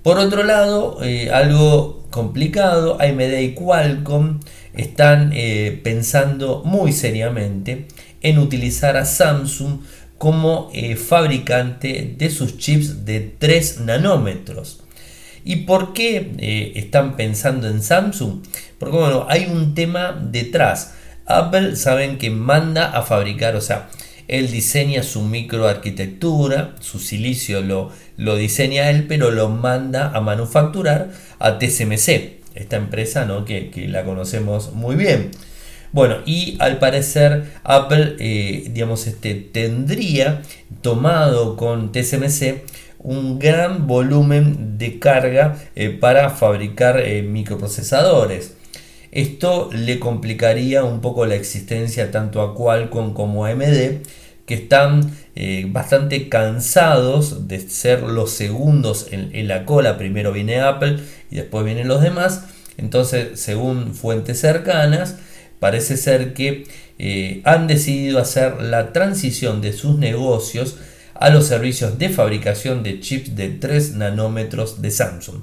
Por 0.01 0.17
otro 0.17 0.41
lado, 0.41 0.97
eh, 1.03 1.29
algo 1.29 2.07
complicado, 2.09 2.97
AMD 2.99 3.41
y 3.41 3.53
Qualcomm 3.53 4.39
están 4.75 5.33
eh, 5.35 5.79
pensando 5.83 6.63
muy 6.65 6.93
seriamente 6.93 7.85
en 8.23 8.39
utilizar 8.39 8.97
a 8.97 9.05
Samsung 9.05 9.81
como 10.17 10.71
eh, 10.73 10.95
fabricante 10.95 12.15
de 12.17 12.31
sus 12.31 12.57
chips 12.57 13.05
de 13.05 13.19
3 13.37 13.81
nanómetros. 13.81 14.79
¿Y 15.45 15.57
por 15.57 15.93
qué 15.93 16.71
están 16.75 17.15
pensando 17.15 17.67
en 17.67 17.83
Samsung? 17.83 18.41
Porque 18.79 18.97
bueno, 18.97 19.27
hay 19.29 19.45
un 19.45 19.75
tema 19.75 20.19
detrás. 20.19 20.95
Apple 21.39 21.75
saben 21.75 22.17
que 22.17 22.29
manda 22.29 22.91
a 22.91 23.01
fabricar, 23.01 23.55
o 23.55 23.61
sea, 23.61 23.89
él 24.27 24.50
diseña 24.50 25.03
su 25.03 25.21
microarquitectura, 25.23 26.75
su 26.79 27.00
silicio 27.00 27.61
lo, 27.61 27.91
lo 28.17 28.35
diseña 28.35 28.89
él, 28.89 29.05
pero 29.07 29.31
lo 29.31 29.50
manda 29.50 30.11
a 30.11 30.21
manufacturar 30.21 31.09
a 31.39 31.59
TSMC, 31.59 32.39
esta 32.55 32.77
empresa 32.77 33.25
¿no? 33.25 33.45
que, 33.45 33.69
que 33.69 33.88
la 33.88 34.03
conocemos 34.03 34.73
muy 34.73 34.95
bien. 34.95 35.31
Bueno, 35.91 36.17
y 36.25 36.55
al 36.59 36.79
parecer 36.79 37.51
Apple, 37.63 38.15
eh, 38.19 38.69
digamos, 38.71 39.07
este, 39.07 39.35
tendría 39.35 40.41
tomado 40.81 41.57
con 41.57 41.91
TSMC 41.91 42.63
un 43.00 43.39
gran 43.39 43.88
volumen 43.88 44.77
de 44.77 45.00
carga 45.00 45.57
eh, 45.75 45.89
para 45.89 46.29
fabricar 46.29 47.00
eh, 47.00 47.23
microprocesadores. 47.23 48.55
Esto 49.11 49.69
le 49.73 49.99
complicaría 49.99 50.83
un 50.83 51.01
poco 51.01 51.25
la 51.25 51.35
existencia 51.35 52.11
tanto 52.11 52.41
a 52.41 52.55
Qualcomm 52.55 53.13
como 53.13 53.45
a 53.45 53.49
AMD, 53.49 54.03
que 54.45 54.53
están 54.55 55.11
bastante 55.67 56.27
cansados 56.29 57.47
de 57.47 57.59
ser 57.59 58.03
los 58.03 58.31
segundos 58.31 59.07
en, 59.11 59.29
en, 59.33 59.47
la 59.47 59.65
cola. 59.65 59.97
Primero 59.97 60.33
viene 60.33 60.59
Apple 60.59 60.97
y 61.29 61.35
después 61.35 61.63
vienen 61.63 61.87
los 61.87 62.01
demás. 62.01 62.45
Entonces, 62.77 63.39
según 63.39 63.93
fuentes 63.93 64.39
cercanas, 64.39 65.17
parece 65.61 65.95
ser 65.95 66.33
que 66.33 66.65
eh, 66.97 67.41
han 67.45 67.67
decidido 67.67 68.19
hacer 68.19 68.61
la 68.61 68.93
transición 68.93 69.61
de 69.61 69.73
sus 69.73 69.97
negocios 69.99 70.77
a 71.13 71.29
los 71.29 71.45
servicios 71.45 71.99
de 71.99 72.09
fabricación 72.09 72.81
de 72.81 72.99
chips 72.99 73.35
de 73.35 73.49
3 73.49 73.93
nanómetros 73.93 74.81
de 74.81 74.89
Samsung. 74.89 75.41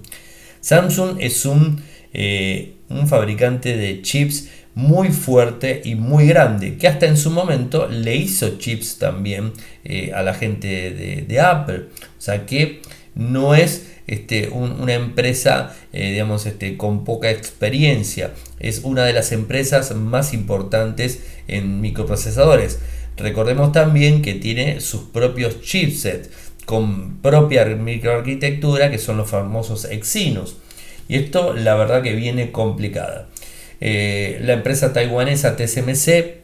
Samsung 0.61 1.19
es 1.21 1.47
un, 1.47 1.83
eh, 2.13 2.78
un 2.89 3.07
fabricante 3.07 3.77
de 3.77 4.03
chips 4.03 4.49
muy 4.75 5.09
fuerte 5.09 5.83
y 5.85 5.97
muy 5.97 6.29
grande, 6.29 6.77
que 6.77 6.87
hasta 6.87 7.07
en 7.07 7.17
su 7.17 7.31
momento 7.31 7.89
le 7.89 8.15
hizo 8.15 8.59
chips 8.59 8.99
también 8.99 9.53
eh, 9.85 10.13
a 10.15 10.23
la 10.23 10.35
gente 10.35 11.25
de, 11.27 11.41
Apple. 11.41 11.87
O 12.17 12.21
sea 12.21 12.47
que 12.47 12.81
no 13.15 13.55
es 13.55 13.89
este, 14.07 14.49
una 14.51 14.95
empresa 14.95 15.75
eh, 15.93 16.13
digamos, 16.13 16.47
este, 16.47 16.77
con 16.77 17.05
poca 17.05 17.31
experiencia. 17.31 18.33
Es 18.61 18.83
una 18.85 19.05
de 19.05 19.13
las 19.13 19.33
empresas 19.33 19.95
más 19.97 20.33
importantes 20.33 21.25
en 21.49 21.81
microprocesadores. 21.81 22.79
Recordemos 23.17 23.73
también 23.73 24.23
que 24.23 24.35
tiene 24.35 24.81
sus 24.81 25.03
propios 25.03 25.61
chipsets 25.61 26.31
con 26.67 27.17
propia 27.17 27.65
microarquitectura 27.65 28.91
que 28.91 28.99
son 28.99 29.17
los 29.17 29.29
famosos 29.29 29.87
Exynos. 29.87 30.59
Y 31.09 31.17
esto 31.17 31.55
la 31.55 31.75
verdad 31.75 32.03
que 32.03 32.13
viene 32.13 32.53
complicada. 32.53 33.27
Eh, 33.81 34.39
la 34.43 34.53
empresa 34.55 34.93
taiwanesa 34.93 35.57
TSMC 35.57 36.39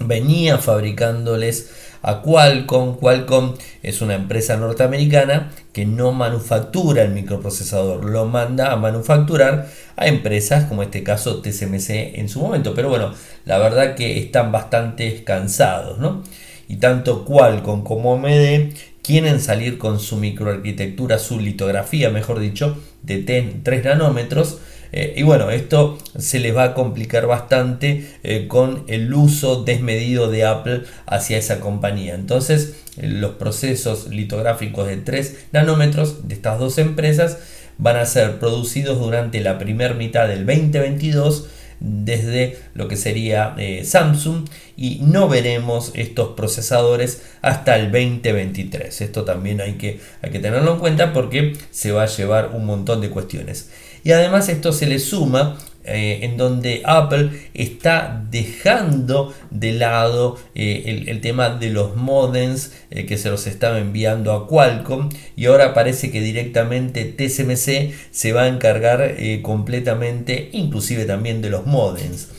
venía 0.00 0.58
fabricándoles 0.58 1.70
a 2.02 2.22
Qualcomm. 2.22 2.96
Qualcomm 2.96 3.54
es 3.82 4.00
una 4.00 4.14
empresa 4.14 4.56
norteamericana 4.56 5.50
que 5.72 5.84
no 5.84 6.12
manufactura 6.12 7.02
el 7.02 7.10
microprocesador, 7.10 8.04
lo 8.04 8.26
manda 8.26 8.72
a 8.72 8.76
manufacturar 8.76 9.68
a 9.96 10.06
empresas 10.06 10.66
como 10.66 10.82
este 10.82 11.02
caso 11.02 11.42
TSMC 11.42 11.90
en 12.14 12.28
su 12.28 12.40
momento. 12.40 12.74
Pero 12.74 12.88
bueno, 12.88 13.12
la 13.44 13.58
verdad 13.58 13.94
que 13.94 14.18
están 14.18 14.52
bastante 14.52 15.24
cansados, 15.24 15.98
¿no? 15.98 16.22
Y 16.68 16.76
tanto 16.76 17.24
Qualcomm 17.24 17.82
como 17.82 18.14
AMD 18.14 18.72
quieren 19.06 19.40
salir 19.40 19.78
con 19.78 20.00
su 20.00 20.16
microarquitectura, 20.16 21.18
su 21.18 21.38
litografía, 21.38 22.10
mejor 22.10 22.40
dicho, 22.40 22.76
de 23.02 23.18
3 23.62 23.84
nanómetros 23.84 24.58
eh, 24.92 25.14
y 25.16 25.22
bueno, 25.22 25.50
esto 25.50 25.98
se 26.16 26.38
les 26.38 26.56
va 26.56 26.64
a 26.64 26.74
complicar 26.74 27.26
bastante 27.26 28.08
eh, 28.22 28.46
con 28.48 28.84
el 28.88 29.12
uso 29.12 29.62
desmedido 29.62 30.30
de 30.30 30.44
Apple 30.44 30.84
hacia 31.06 31.38
esa 31.38 31.60
compañía. 31.60 32.14
Entonces, 32.14 32.76
eh, 32.96 33.08
los 33.08 33.32
procesos 33.32 34.08
litográficos 34.08 34.86
de 34.86 34.96
3 34.96 35.48
nanómetros 35.52 36.28
de 36.28 36.34
estas 36.34 36.58
dos 36.58 36.78
empresas 36.78 37.38
van 37.78 37.96
a 37.96 38.06
ser 38.06 38.38
producidos 38.38 38.98
durante 38.98 39.40
la 39.40 39.58
primera 39.58 39.94
mitad 39.94 40.28
del 40.28 40.46
2022 40.46 41.48
desde 41.80 42.58
lo 42.74 42.88
que 42.88 42.96
sería 42.96 43.54
Samsung 43.84 44.48
y 44.76 45.00
no 45.02 45.28
veremos 45.28 45.92
estos 45.94 46.30
procesadores 46.36 47.22
hasta 47.42 47.76
el 47.76 47.92
2023. 47.92 49.00
Esto 49.00 49.24
también 49.24 49.60
hay 49.60 49.74
que, 49.74 50.00
hay 50.22 50.30
que 50.30 50.38
tenerlo 50.38 50.74
en 50.74 50.78
cuenta 50.78 51.12
porque 51.12 51.56
se 51.70 51.92
va 51.92 52.04
a 52.04 52.06
llevar 52.06 52.52
un 52.54 52.66
montón 52.66 53.00
de 53.00 53.10
cuestiones. 53.10 53.70
Y 54.04 54.12
además 54.12 54.48
esto 54.48 54.72
se 54.72 54.86
le 54.86 54.98
suma 54.98 55.58
eh, 55.88 56.24
en 56.24 56.36
donde 56.36 56.82
Apple 56.84 57.30
está 57.54 58.24
dejando 58.28 59.32
de 59.50 59.72
lado 59.72 60.36
eh, 60.56 61.04
el, 61.06 61.20
tema 61.20 61.50
de 61.50 61.70
los 61.70 61.94
modems 61.94 62.72
eh, 62.90 63.06
que 63.06 63.16
se 63.16 63.30
los 63.30 63.46
estaba 63.46 63.78
enviando 63.78 64.32
a 64.32 64.48
Qualcomm 64.48 65.10
y 65.36 65.46
ahora 65.46 65.74
parece 65.74 66.10
que 66.10 66.20
directamente 66.20 67.04
TSMC 67.04 67.94
se 68.10 68.32
va 68.32 68.42
a 68.42 68.48
encargar 68.48 69.14
completamente 69.42 70.48
inclusive 70.52 71.04
también 71.04 71.40
de 71.40 71.50
los 71.50 71.66
modems. 71.66 72.30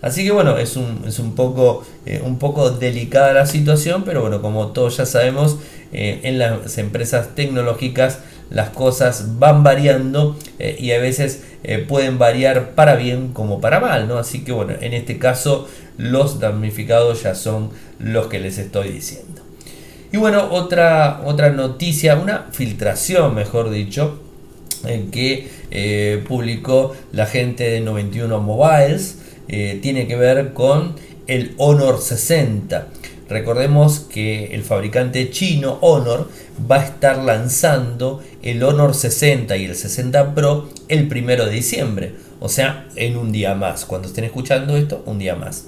Así 0.00 0.22
que 0.22 0.30
bueno, 0.30 0.58
es 0.58 0.76
un, 0.76 1.02
es 1.08 1.18
un, 1.18 1.34
poco, 1.34 1.84
un 2.22 2.38
poco 2.38 2.70
delicada 2.70 3.32
la 3.32 3.46
situación, 3.46 4.04
pero 4.04 4.20
bueno, 4.20 4.40
como 4.40 4.68
todos 4.68 4.98
ya 4.98 5.06
sabemos, 5.06 5.58
en 5.92 6.38
las 6.38 6.76
empresas 6.78 7.34
tecnológicas 7.34 8.20
las 8.50 8.68
cosas 8.70 9.38
van 9.38 9.64
variando 9.64 10.36
y 10.78 10.90
a 10.92 10.98
veces 10.98 11.40
eh, 11.64 11.78
pueden 11.78 12.18
variar 12.18 12.70
para 12.74 12.94
bien 12.94 13.32
como 13.32 13.60
para 13.60 13.80
mal, 13.80 14.06
¿no? 14.06 14.18
Así 14.18 14.44
que 14.44 14.52
bueno, 14.52 14.74
en 14.80 14.92
este 14.92 15.18
caso 15.18 15.68
los 15.96 16.40
damnificados 16.40 17.22
ya 17.22 17.34
son 17.34 17.70
los 17.98 18.26
que 18.28 18.38
les 18.38 18.58
estoy 18.58 18.90
diciendo. 18.90 19.42
Y 20.12 20.16
bueno, 20.16 20.48
otra, 20.52 21.22
otra 21.24 21.50
noticia, 21.50 22.14
una 22.16 22.46
filtración, 22.52 23.34
mejor 23.34 23.70
dicho, 23.70 24.20
que 25.10 25.48
eh, 25.70 26.22
publicó 26.28 26.94
la 27.12 27.26
gente 27.26 27.64
de 27.64 27.80
91 27.80 28.40
Mobiles, 28.40 29.18
eh, 29.48 29.78
tiene 29.82 30.06
que 30.06 30.16
ver 30.16 30.52
con 30.52 30.94
el 31.26 31.54
Honor 31.58 32.00
60. 32.00 32.88
Recordemos 33.28 34.00
que 34.00 34.54
el 34.54 34.62
fabricante 34.62 35.30
chino 35.30 35.78
Honor 35.80 36.30
va 36.70 36.76
a 36.76 36.84
estar 36.84 37.18
lanzando 37.18 38.22
el 38.42 38.62
Honor 38.62 38.94
60 38.94 39.56
y 39.56 39.64
el 39.64 39.74
60 39.74 40.34
Pro 40.34 40.68
el 40.88 41.08
primero 41.08 41.46
de 41.46 41.52
diciembre, 41.52 42.12
o 42.40 42.48
sea, 42.48 42.88
en 42.96 43.16
un 43.16 43.32
día 43.32 43.54
más. 43.54 43.84
Cuando 43.86 44.08
estén 44.08 44.24
escuchando 44.24 44.76
esto, 44.76 45.02
un 45.06 45.18
día 45.18 45.36
más. 45.36 45.66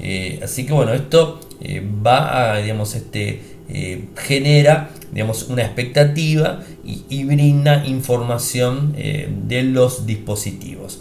Eh, 0.00 0.40
así 0.42 0.66
que 0.66 0.72
bueno, 0.72 0.92
esto 0.92 1.40
va 2.06 2.54
a, 2.54 2.58
digamos, 2.58 2.94
este, 2.94 3.42
genera 4.16 4.90
digamos, 5.12 5.44
una 5.44 5.62
expectativa 5.62 6.60
y, 6.84 7.24
brinda 7.24 7.86
información 7.86 8.94
eh, 8.96 9.28
de 9.46 9.62
los 9.62 10.06
dispositivos. 10.06 11.00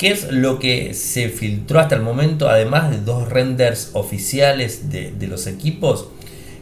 ¿Qué 0.00 0.12
es 0.12 0.32
lo 0.32 0.58
que 0.58 0.94
se 0.94 1.28
filtró 1.28 1.78
hasta 1.78 1.94
el 1.94 2.00
momento? 2.00 2.48
Además 2.48 2.90
de 2.90 3.00
dos 3.00 3.28
renders 3.28 3.90
oficiales 3.92 4.88
de, 4.88 5.12
los 5.28 5.46
equipos, 5.46 6.08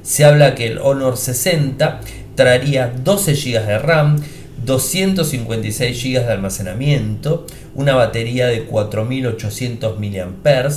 se 0.03 0.25
habla 0.25 0.57
que 0.57 0.67
el 0.67 0.79
Honor 0.79 1.17
60 1.17 2.01
traería 2.35 2.93
12 3.05 3.35
GB 3.35 3.65
de 3.65 3.79
RAM, 3.79 4.21
256 4.65 6.03
GB 6.03 6.27
de 6.27 6.33
almacenamiento, 6.33 7.47
una 7.77 7.95
batería 7.95 8.49
de 8.49 8.65
4800 8.65 10.01
mAh, 10.01 10.69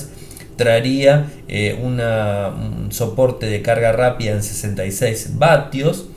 traería 0.56 1.32
eh, 1.48 1.80
un 1.82 2.92
soporte 2.92 3.48
de 3.48 3.64
carga 3.64 3.92
rápida 3.92 4.34
en 4.34 4.44
66 4.44 5.40
vatios. 5.40 6.10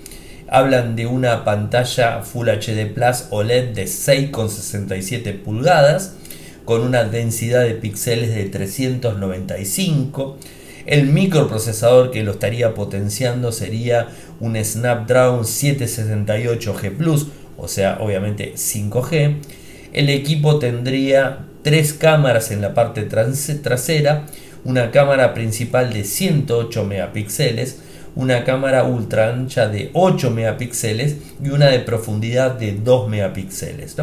Hablan 0.49 0.97
de 0.97 1.07
una 1.07 1.45
pantalla 1.45 2.23
Full 2.23 2.49
HD 2.49 2.93
Plus 2.93 3.25
OLED 3.31 3.75
de 3.75 3.85
6,67 3.85 5.43
pulgadas 5.43 6.15
con 6.65 6.81
una 6.83 7.05
densidad 7.05 7.63
de 7.63 7.75
píxeles 7.75 8.35
de 8.35 8.45
395. 8.45 10.39
El 10.87 11.07
microprocesador 11.07 12.11
que 12.11 12.23
lo 12.23 12.33
estaría 12.33 12.75
potenciando 12.75 13.53
sería 13.53 14.09
un 14.41 14.63
Snapdragon 14.63 15.45
768G 15.45 16.97
Plus, 16.97 17.29
o 17.57 17.69
sea, 17.69 17.99
obviamente 18.01 18.55
5G. 18.55 19.37
El 19.93 20.11
equipo 20.11 20.59
tendría 20.59 21.47
tres 21.63 21.95
cámaras 21.95 22.51
en 22.51 22.61
la 22.61 22.75
parte 22.75 23.05
trasera, 23.05 24.27
una 24.65 24.91
cámara 24.91 25.33
principal 25.33 25.93
de 25.93 26.05
108 26.05 26.85
megapíxeles, 26.85 27.79
una 28.17 28.45
cámara 28.45 28.85
ultra 28.85 29.31
ancha 29.31 29.69
de 29.69 29.91
8 29.93 30.31
megapíxeles 30.31 31.17
y 31.43 31.49
una 31.49 31.67
de 31.67 31.81
profundidad 31.81 32.53
de 32.53 32.73
2 32.73 33.09
megapíxeles. 33.09 33.97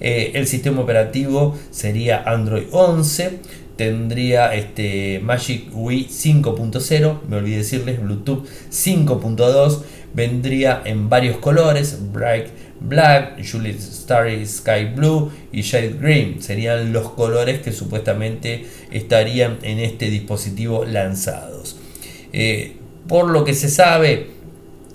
Eh, 0.00 0.32
el 0.34 0.46
sistema 0.46 0.80
operativo 0.82 1.56
sería 1.70 2.22
Android 2.24 2.64
11, 2.70 3.38
tendría 3.76 4.54
este 4.54 5.20
Magic 5.22 5.70
Wii 5.72 6.08
5.0, 6.08 7.20
me 7.28 7.36
olvidé 7.36 7.58
decirles 7.58 8.00
Bluetooth 8.00 8.46
5.2, 8.70 9.82
vendría 10.14 10.82
en 10.84 11.08
varios 11.08 11.38
colores, 11.38 11.98
Bright 12.12 12.46
Black, 12.80 13.40
Juliet 13.44 13.78
Starry 13.80 14.46
Sky 14.46 14.84
Blue 14.94 15.30
y 15.52 15.62
Shade 15.62 15.96
Green. 16.00 16.42
Serían 16.42 16.92
los 16.92 17.10
colores 17.10 17.60
que 17.60 17.72
supuestamente 17.72 18.66
estarían 18.90 19.58
en 19.62 19.78
este 19.80 20.10
dispositivo 20.10 20.84
lanzados. 20.84 21.76
Eh, 22.32 22.76
por 23.08 23.30
lo 23.30 23.44
que 23.44 23.54
se 23.54 23.68
sabe, 23.68 24.30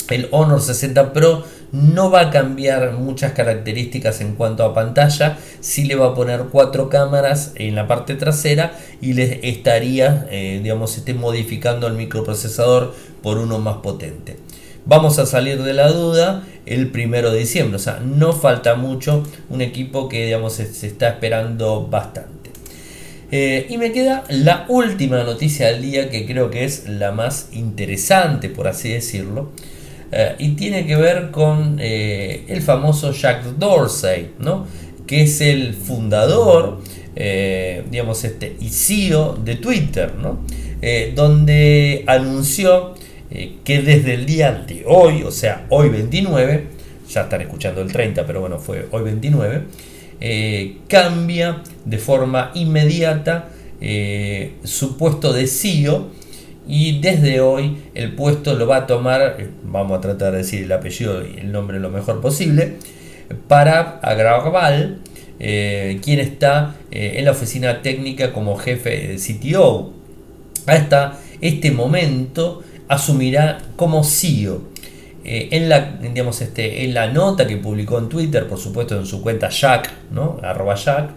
el 0.10 0.28
Honor 0.32 0.62
60 0.62 1.14
Pro 1.14 1.44
no 1.72 2.12
va 2.12 2.22
a 2.22 2.30
cambiar 2.30 2.94
muchas 2.94 3.32
características 3.32 4.22
en 4.22 4.36
cuanto 4.36 4.64
a 4.64 4.76
pantalla, 4.76 5.40
sí 5.60 5.86
le 5.86 5.96
va 5.96 6.10
a 6.10 6.14
poner 6.14 6.46
cuatro 6.52 6.88
cámaras 6.88 7.54
en 7.56 7.74
la 7.74 7.88
parte 7.88 8.14
trasera 8.14 8.78
y 9.02 9.14
le 9.14 9.40
estaría, 9.50 10.28
eh, 10.30 10.60
digamos, 10.62 10.96
esté 10.98 11.16
modificando 11.16 11.88
el 11.88 11.94
microprocesador 11.94 12.94
por 13.24 13.40
uno 13.40 13.58
más 13.58 13.78
potente. 13.78 14.38
Vamos 14.86 15.18
a 15.18 15.26
salir 15.26 15.64
de 15.64 15.74
la 15.74 15.90
duda 15.90 16.44
el 16.66 16.92
primero 16.92 17.32
de 17.32 17.40
diciembre. 17.40 17.78
O 17.78 17.80
sea, 17.80 18.00
no 18.00 18.34
falta 18.34 18.76
mucho. 18.76 19.24
Un 19.50 19.62
equipo 19.62 20.10
que 20.10 20.26
digamos 20.26 20.54
se, 20.54 20.64
está 20.64 21.10
esperando 21.10 21.88
bastante. 21.88 22.43
Eh, 23.36 23.66
y 23.68 23.80
me 23.80 23.92
queda 23.92 24.26
la 24.30 24.68
última 24.70 25.24
noticia 25.24 25.66
del 25.70 25.82
día 25.82 26.12
que 26.12 26.28
creo 26.28 26.52
que 26.52 26.66
es 26.66 26.88
la 26.88 27.12
más 27.12 27.50
interesante, 27.52 28.48
por 28.48 28.68
así 28.68 28.90
decirlo. 28.90 29.50
Eh, 30.12 30.36
y 30.38 30.50
tiene 30.50 30.86
que 30.86 30.96
ver 30.96 31.32
con 31.32 31.80
eh, 31.82 32.44
el 32.48 32.62
famoso 32.62 33.12
Jack 33.12 33.44
Dorsey, 33.58 34.34
¿no? 34.38 34.68
que 35.08 35.24
es 35.24 35.42
el 35.42 35.74
fundador, 35.74 36.82
digamos, 37.90 38.24
este, 38.24 38.56
y 38.60 38.70
CEO 38.70 39.34
de 39.44 39.56
Twitter, 39.56 40.14
¿no? 40.14 40.42
donde 41.16 42.04
anunció 42.06 42.94
que 43.64 43.82
desde 43.82 44.14
el 44.14 44.28
día 44.28 44.52
de 44.52 44.84
hoy, 44.86 45.24
o 45.24 45.32
sea, 45.32 45.66
hoy 45.70 45.90
29, 45.90 46.66
ya 47.10 47.22
están 47.22 47.42
escuchando 47.42 47.82
el 47.82 47.92
30, 47.92 48.28
pero 48.28 48.42
bueno, 48.42 48.60
fue 48.60 48.88
hoy 48.92 49.04
29, 49.04 49.64
eh, 50.26 50.78
cambia 50.88 51.64
de 51.84 51.98
forma 51.98 52.52
inmediata 52.54 53.50
eh, 53.82 54.54
su 54.64 54.96
puesto 54.96 55.34
de 55.34 55.48
CEO 55.48 56.12
y 56.66 57.02
desde 57.02 57.42
hoy 57.42 57.84
el 57.94 58.14
puesto 58.14 58.56
lo 58.56 58.66
va 58.66 58.78
a 58.78 58.88
tomar, 58.88 59.38
vamos 59.64 59.98
a 59.98 60.00
tratar 60.00 60.32
de 60.32 60.38
decir 60.38 60.64
el 60.64 60.72
apellido 60.72 61.22
y 61.28 61.40
el 61.40 61.52
nombre 61.52 61.78
lo 61.82 61.90
mejor 61.90 62.22
posible, 62.22 62.76
para 63.50 64.00
Agraval, 64.00 65.00
quien 65.38 66.20
está 66.20 66.78
en 66.90 67.26
la 67.26 67.32
oficina 67.32 67.82
técnica 67.82 68.32
como 68.32 68.56
jefe 68.56 68.90
de 68.90 69.18
CTO. 69.18 69.92
Hasta 70.68 71.20
este 71.42 71.72
momento 71.72 72.64
asumirá 72.88 73.60
como 73.76 74.06
CEO. 74.06 74.73
Eh, 75.26 75.50
en, 75.52 75.70
la, 75.70 75.98
digamos, 76.02 76.42
este, 76.42 76.84
en 76.84 76.94
la 76.94 77.08
nota 77.08 77.48
que 77.48 77.56
publicó 77.56 77.98
en 77.98 78.10
Twitter, 78.10 78.46
por 78.48 78.60
supuesto 78.60 78.98
en 78.98 79.06
su 79.06 79.22
cuenta 79.22 79.50
Jack, 79.50 79.92
¿no? 80.12 80.38
arroba 80.44 80.76
Jack, 80.76 81.12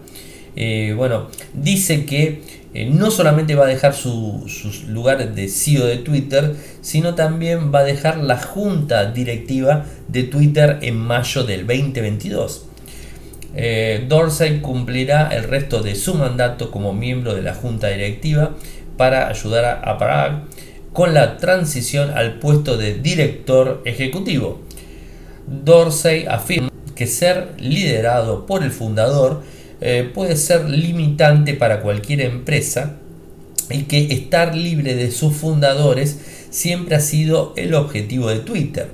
eh, 0.55 0.95
bueno, 0.97 1.29
dice 1.53 2.07
que 2.07 2.41
eh, 2.73 2.89
no 2.89 3.11
solamente 3.11 3.57
va 3.57 3.65
a 3.65 3.69
dejar 3.69 3.95
su, 3.95 4.45
su, 4.47 4.91
lugar 4.93 5.35
de 5.35 5.49
CEO 5.49 5.87
de 5.87 5.97
Twitter, 5.97 6.55
sino 6.83 7.15
también 7.17 7.75
va 7.75 7.81
a 7.81 7.85
dejar 7.85 8.19
la 8.19 8.39
junta 8.39 9.11
directiva 9.11 9.87
de 10.07 10.23
Twitter 10.23 10.79
en 10.83 10.97
mayo 10.97 11.43
del 11.43 11.67
2022. 11.67 12.63
Dorsey 14.07 14.61
cumplirá 14.61 15.29
el 15.29 15.45
resto 15.45 15.83
de 15.83 15.95
su 15.95 16.15
mandato 16.15 16.71
como 16.71 16.93
miembro 16.93 17.35
de 17.35 17.41
la 17.41 17.55
junta 17.55 17.89
directiva 17.89 18.55
para 18.99 19.29
ayudar 19.29 19.65
a, 19.65 19.81
a 19.81 19.97
Parag 19.97 20.43
con 20.97 21.13
la 21.13 21.37
transición 21.37 22.13
al 22.17 22.39
puesto 22.39 22.79
de 22.79 22.95
director 22.95 23.83
ejecutivo. 23.85 24.63
Dorsey 25.47 26.25
afirma 26.25 26.71
que 26.95 27.07
ser 27.07 27.51
liderado 27.59 28.47
por 28.47 28.63
el 28.63 28.71
fundador 28.71 29.43
eh, 29.83 30.11
puede 30.15 30.37
ser 30.37 30.71
limitante 30.71 31.53
para 31.53 31.83
cualquier 31.83 32.23
empresa 32.23 32.97
y 33.69 33.83
que 33.83 34.11
estar 34.11 34.57
libre 34.57 34.95
de 34.95 35.11
sus 35.11 35.37
fundadores 35.37 36.19
siempre 36.49 36.97
ha 36.97 37.01
sido 37.01 37.53
el 37.59 37.75
objetivo 37.75 38.31
de 38.31 38.39
Twitter. 38.39 38.89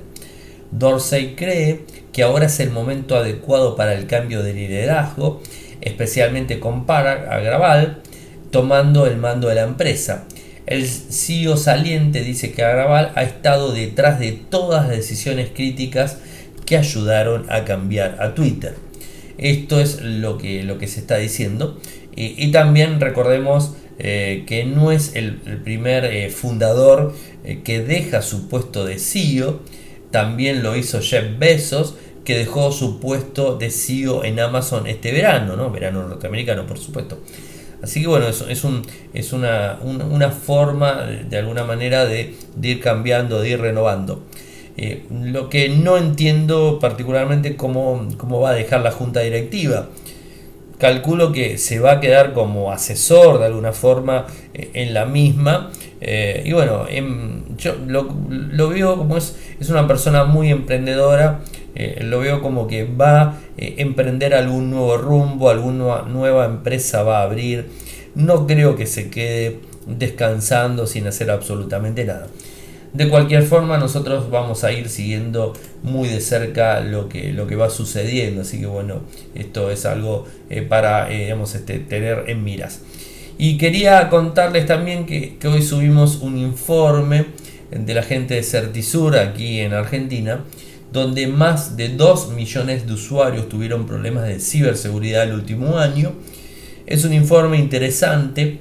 Dorsey 0.71 1.35
cree 1.37 1.85
que 2.11 2.23
ahora 2.23 2.47
es 2.47 2.59
el 2.59 2.71
momento 2.71 3.15
adecuado 3.15 3.77
para 3.77 3.93
el 3.93 4.07
cambio 4.07 4.43
de 4.43 4.53
liderazgo, 4.53 5.41
especialmente 5.79 6.59
con 6.59 6.85
Parag 6.85 7.31
Agrawal 7.31 8.01
tomando 8.51 9.07
el 9.07 9.15
mando 9.15 9.47
de 9.47 9.55
la 9.55 9.63
empresa. 9.63 10.25
El 10.65 10.87
CEO 10.87 11.57
saliente 11.57 12.21
dice 12.21 12.53
que 12.53 12.63
Agraval 12.63 13.11
ha 13.15 13.23
estado 13.23 13.73
detrás 13.73 14.19
de 14.19 14.31
todas 14.31 14.87
las 14.87 14.95
decisiones 14.95 15.49
críticas 15.53 16.17
que 16.65 16.77
ayudaron 16.77 17.45
a 17.49 17.65
cambiar 17.65 18.17
a 18.21 18.33
Twitter. 18.33 18.75
Esto 19.37 19.81
es 19.81 20.01
lo 20.01 20.37
que, 20.37 20.63
lo 20.63 20.77
que 20.77 20.87
se 20.87 21.01
está 21.01 21.17
diciendo. 21.17 21.79
Y, 22.15 22.51
también 22.51 22.99
recordemos 22.99 23.73
eh, 23.97 24.43
que 24.45 24.65
no 24.65 24.91
es 24.91 25.15
el, 25.15 25.33
primer 25.63 26.05
eh, 26.05 26.29
fundador 26.29 27.15
eh, 27.43 27.61
que 27.63 27.81
deja 27.81 28.21
su 28.21 28.47
puesto 28.47 28.85
de 28.85 28.99
CEO. 28.99 29.61
También 30.11 30.61
lo 30.61 30.75
hizo 30.77 31.01
Jeff 31.01 31.39
Bezos, 31.39 31.95
que 32.23 32.37
dejó 32.37 32.71
su 32.71 32.99
puesto 32.99 33.57
de 33.57 33.71
CEO 33.71 34.23
en 34.23 34.39
Amazon 34.39 34.87
este 34.87 35.11
verano, 35.11 35.55
¿no? 35.55 35.71
Verano 35.71 36.07
norteamericano, 36.07 36.67
por 36.67 36.77
supuesto. 36.77 37.19
Así 37.83 37.99
que 37.99 38.07
bueno, 38.07 38.29
es, 38.29 38.41
es, 38.47 38.63
un, 38.63 38.81
es 39.13 39.33
una, 39.33 39.77
forma 40.31 41.03
de 41.03 41.37
alguna 41.37 41.65
manera 41.65 42.05
de, 42.05 42.33
ir 42.61 42.79
cambiando, 42.79 43.41
de 43.41 43.49
ir 43.49 43.59
renovando. 43.59 44.23
Eh, 44.77 45.03
lo 45.11 45.49
que 45.49 45.67
no 45.67 45.97
entiendo 45.97 46.79
particularmente 46.79 47.57
cómo, 47.57 48.07
cómo 48.17 48.39
va 48.39 48.51
a 48.51 48.53
dejar 48.53 48.81
la 48.81 48.91
junta 48.91 49.19
directiva. 49.19 49.89
calculo 50.79 51.33
que 51.33 51.57
se 51.57 51.79
va 51.79 51.93
a 51.93 51.99
quedar 51.99 52.31
como 52.31 52.71
asesor 52.71 53.39
de 53.39 53.47
alguna 53.47 53.73
forma 53.73 54.27
eh, 54.53 54.71
en 54.73 54.93
la 54.93 55.05
misma. 55.05 55.69
y 56.01 56.53
bueno, 56.53 56.85
em, 56.89 57.43
yo 57.57 57.75
lo, 57.85 58.69
veo 58.69 58.97
como 58.97 59.17
es, 59.17 59.35
es 59.59 59.69
una 59.69 59.85
persona 59.87 60.23
muy 60.23 60.51
emprendedora. 60.51 61.41
Lo 61.75 62.19
veo 62.19 62.41
como 62.41 62.67
que 62.67 62.83
va 62.85 63.21
a 63.21 63.37
emprender 63.57 64.33
algún 64.33 64.69
nuevo 64.69 64.97
rumbo, 64.97 65.49
alguna 65.49 66.03
nueva 66.03 66.45
empresa 66.45 67.03
va 67.03 67.19
a 67.19 67.23
abrir. 67.23 67.69
No 68.15 68.45
creo 68.45 68.75
que 68.75 68.85
se 68.85 69.09
quede 69.09 69.59
descansando 69.87 70.87
sin 70.87 71.07
hacer 71.07 71.31
absolutamente 71.31 72.05
nada. 72.05 72.27
De 72.93 73.09
cualquier 73.09 73.41
forma, 73.41 73.79
nosotros 73.79 74.29
vamos 74.29 74.63
a 74.63 74.71
ir 74.71 74.87
siguiendo 74.87 75.53
muy 75.81 76.07
de 76.09 76.21
cerca 76.21 76.79
lo 76.79 77.09
que, 77.09 77.33
lo 77.33 77.47
que 77.47 77.55
va 77.55 77.71
sucediendo. 77.71 78.41
Así 78.41 78.59
que 78.59 78.67
bueno, 78.67 79.01
esto 79.33 79.71
es 79.71 79.87
algo 79.87 80.27
eh, 80.51 80.61
para 80.61 81.11
eh, 81.11 81.35
este, 81.55 81.79
tener 81.79 82.25
en 82.27 82.43
miras. 82.43 82.81
Y 83.39 83.57
quería 83.57 84.09
contarles 84.09 84.67
también 84.67 85.07
que, 85.07 85.39
hoy 85.47 85.63
subimos 85.63 86.17
un 86.17 86.37
informe 86.37 87.25
de 87.71 87.93
la 87.95 88.03
gente 88.03 88.35
de 88.35 88.43
Certisur 88.43 89.17
aquí 89.17 89.59
en 89.59 89.73
Argentina, 89.73 90.41
donde 90.93 91.25
más 91.25 91.75
de 91.75 91.89
2 91.89 92.29
millones 92.29 92.85
de 92.85 92.93
usuarios 92.93 93.49
tuvieron 93.49 93.87
problemas 93.87 94.27
de 94.27 94.39
ciberseguridad 94.39 95.23
el 95.23 95.33
último 95.33 95.79
año. 95.79 96.13
Es 96.85 97.03
un 97.03 97.13
informe 97.13 97.57
interesante. 97.57 98.59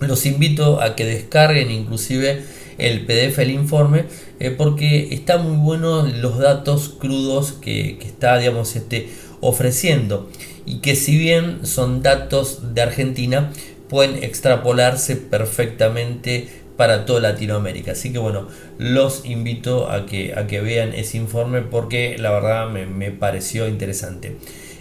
Los 0.00 0.24
invito 0.24 0.80
a 0.80 0.96
que 0.96 1.04
descarguen 1.04 1.70
inclusive 1.70 2.42
el 2.78 3.04
PDF, 3.04 3.40
el 3.40 3.50
informe, 3.50 4.06
eh, 4.40 4.50
porque 4.50 5.12
está 5.12 5.36
muy 5.36 5.56
bueno 5.56 6.06
los 6.06 6.38
datos 6.38 6.88
crudos 6.98 7.52
que, 7.52 7.98
está, 8.00 8.38
digamos, 8.38 8.74
este, 8.74 9.10
ofreciendo. 9.40 10.30
Y 10.64 10.78
que 10.78 10.96
si 10.96 11.18
bien 11.18 11.66
son 11.66 12.02
datos 12.02 12.74
de 12.74 12.80
Argentina, 12.80 13.52
pueden 13.90 14.22
extrapolarse 14.22 15.16
perfectamente 15.16 16.48
para 16.78 17.04
toda 17.04 17.20
Latinoamérica. 17.20 17.92
Así 17.92 18.12
que 18.12 18.18
bueno, 18.18 18.48
los 18.78 19.26
invito 19.26 19.90
a 19.90 20.06
que, 20.06 20.32
a 20.34 20.46
que 20.46 20.60
vean 20.60 20.94
ese 20.94 21.18
informe 21.18 21.60
porque 21.60 22.16
la 22.16 22.30
verdad 22.30 22.70
me, 22.70 23.10
pareció 23.10 23.68
interesante. 23.68 24.36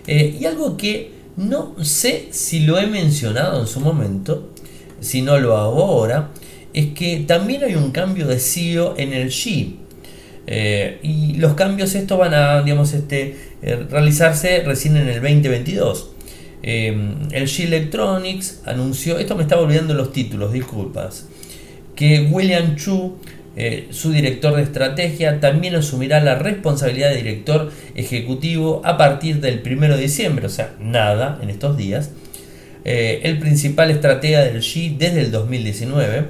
Eh, 0.06 0.38
y 0.40 0.46
algo 0.46 0.78
que 0.78 1.12
no 1.36 1.76
sé 1.84 2.28
si 2.32 2.62
lo 2.62 2.78
he 2.78 2.88
mencionado 2.88 3.60
en 3.60 3.68
su 3.68 3.80
momento, 3.80 4.54
si 5.02 5.22
no 5.24 5.40
lo 5.40 5.58
hago 5.58 5.84
ahora, 5.84 6.30
es 6.74 6.94
que 6.94 7.26
también 7.28 7.64
hay 7.64 7.76
un 7.76 7.92
cambio 7.92 8.28
de 8.28 8.40
CEO 8.40 8.94
en 8.98 9.14
el 9.14 9.30
G. 9.30 9.76
Eh, 10.46 11.00
y 11.02 11.34
los 11.38 11.56
cambios 11.56 11.94
estos 11.96 12.18
van 12.18 12.34
a 12.34 12.62
digamos, 12.62 12.94
este, 12.94 13.36
eh, 13.64 13.86
realizarse 13.90 14.62
recién 14.64 14.96
en 14.98 15.08
el 15.08 15.16
2022. 15.16 16.12
Eh, 16.62 16.96
el 17.32 17.48
G 17.48 17.64
Electronics 17.66 18.62
anunció, 18.66 19.18
esto 19.18 19.36
me 19.36 19.44
estaba 19.44 19.64
olvidando 19.64 19.94
los 19.94 20.12
títulos, 20.12 20.54
disculpas, 20.54 21.28
que 21.98 22.30
William 22.32 22.78
Chu, 22.78 23.18
su 23.90 24.12
director 24.12 24.56
de 24.56 24.62
estrategia, 24.62 25.42
también 25.42 25.76
asumirá 25.76 26.22
la 26.22 26.36
responsabilidad 26.36 27.10
de 27.10 27.18
director 27.18 27.72
ejecutivo 27.96 28.82
a 28.86 28.98
partir 28.98 29.42
del 29.42 29.62
1 29.66 29.98
de 29.98 30.02
diciembre, 30.02 30.46
o 30.46 30.50
sea, 30.50 30.76
nada 30.80 31.40
en 31.42 31.50
estos 31.50 31.76
días. 31.76 32.12
el 32.86 33.40
principal 33.40 33.92
estratega 33.92 34.46
del 34.46 34.62
G 34.62 34.96
desde 34.98 35.22
el 35.22 35.32
2019 35.32 36.28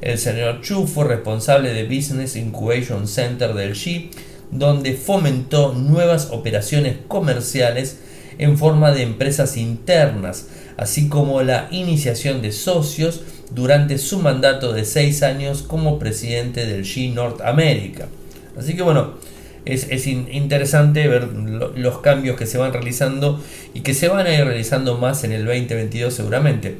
el 0.00 0.18
señor 0.18 0.60
Chu 0.60 0.86
fue 0.86 1.04
responsable 1.04 1.72
de 1.72 1.84
Business 1.84 2.36
Incubation 2.36 3.08
Center 3.08 3.54
del 3.54 3.74
G, 3.74 4.10
donde 4.50 4.94
fomentó 4.94 5.72
nuevas 5.72 6.28
operaciones 6.30 6.96
comerciales 7.08 7.98
en 8.38 8.58
forma 8.58 8.92
de 8.92 9.02
empresas 9.02 9.56
internas, 9.56 10.48
así 10.76 11.08
como 11.08 11.42
la 11.42 11.68
iniciación 11.70 12.42
de 12.42 12.52
socios 12.52 13.22
durante 13.50 13.98
su 13.98 14.18
mandato 14.18 14.72
de 14.72 14.84
seis 14.84 15.22
años 15.22 15.62
como 15.62 15.98
presidente 15.98 16.66
del 16.66 16.84
G 16.84 17.12
Norteamérica. 17.12 18.08
Así 18.58 18.74
que 18.74 18.82
bueno, 18.82 19.14
es, 19.64 20.06
interesante 20.06 21.08
ver 21.08 21.28
los 21.76 21.98
cambios 21.98 22.36
que 22.36 22.46
se 22.46 22.58
van 22.58 22.72
realizando 22.72 23.42
y 23.74 23.80
que 23.80 23.94
se 23.94 24.08
van 24.08 24.26
a 24.26 24.34
ir 24.34 24.44
realizando 24.44 24.96
más 24.96 25.24
en 25.24 25.32
el 25.32 25.44
2022 25.44 26.14
seguramente. 26.14 26.78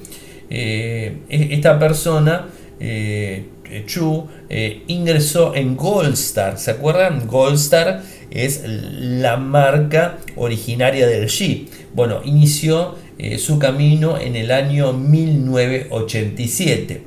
Eh, 0.49 1.19
e, 1.29 1.55
esta 1.55 1.79
persona 1.79 2.47
eh, 2.79 3.47
Chu 3.87 4.29
eh, 4.49 4.83
ingresó 4.87 5.55
en 5.55 5.77
Goldstar. 5.77 6.59
¿Se 6.59 6.71
acuerdan? 6.71 7.27
Goldstar 7.27 8.03
es 8.31 8.63
la 8.65 9.37
marca 9.37 10.19
originaria 10.37 11.07
del 11.07 11.27
G. 11.27 11.67
Bueno, 11.95 12.21
inició 12.25 12.95
eh, 13.19 13.39
su 13.39 13.59
camino 13.59 14.19
en 14.19 14.37
el 14.37 14.53
año 14.53 14.93
1987. 14.93 17.03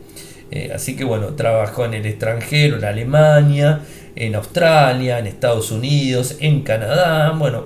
así 0.73 0.95
que 0.95 1.03
bueno, 1.03 1.35
trabajó 1.35 1.85
en 1.85 1.93
el 1.93 2.05
extranjero, 2.05 2.77
en 2.77 2.85
Alemania, 2.85 3.81
en 4.15 4.35
Australia, 4.35 5.19
en 5.19 5.27
Estados 5.27 5.71
Unidos, 5.71 6.37
en 6.39 6.61
Canadá. 6.61 7.31
Bueno, 7.31 7.65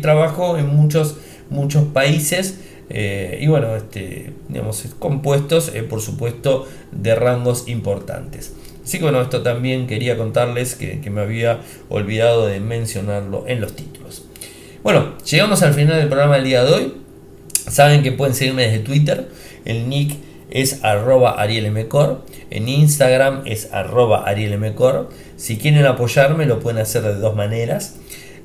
trabajó 0.00 0.56
en 0.56 0.68
muchos, 0.68 1.16
muchos 1.50 1.84
países. 1.84 2.60
Eh, 2.92 3.38
y 3.40 3.46
bueno, 3.46 3.76
este, 3.76 4.32
digamos, 4.48 4.84
compuestos, 4.98 5.70
eh, 5.74 5.84
por 5.84 6.00
supuesto, 6.00 6.66
de 6.90 7.14
rangos 7.14 7.68
importantes. 7.68 8.52
Así 8.84 8.98
que 8.98 9.04
bueno, 9.04 9.22
esto 9.22 9.42
también 9.42 9.86
quería 9.86 10.16
contarles 10.16 10.74
que, 10.74 10.98
me 11.10 11.20
había 11.20 11.60
olvidado 11.88 12.46
de 12.46 12.58
mencionarlo 12.58 13.44
en 13.46 13.60
los 13.60 13.76
títulos. 13.76 14.24
Bueno, 14.82 15.14
llegamos 15.24 15.62
al 15.62 15.74
final 15.74 15.98
del 15.98 16.08
programa 16.08 16.34
del 16.34 16.44
día 16.44 16.64
de 16.64 16.72
hoy. 16.72 16.94
Saben 17.68 18.02
que 18.02 18.12
pueden 18.12 18.34
seguirme 18.34 18.66
desde 18.66 18.80
Twitter. 18.80 19.28
El 19.64 19.88
nick 19.88 20.16
es 20.50 20.84
arroba 20.84 21.40
arielmcor. 21.40 22.24
En 22.50 22.68
Instagram 22.68 23.42
es 23.46 23.72
arroba 23.72 24.24
arielmcor. 24.26 25.10
Si 25.36 25.56
quieren 25.56 25.86
apoyarme 25.86 26.46
lo 26.46 26.60
pueden 26.60 26.80
hacer 26.80 27.02
de 27.02 27.14
dos 27.14 27.34
maneras 27.36 27.96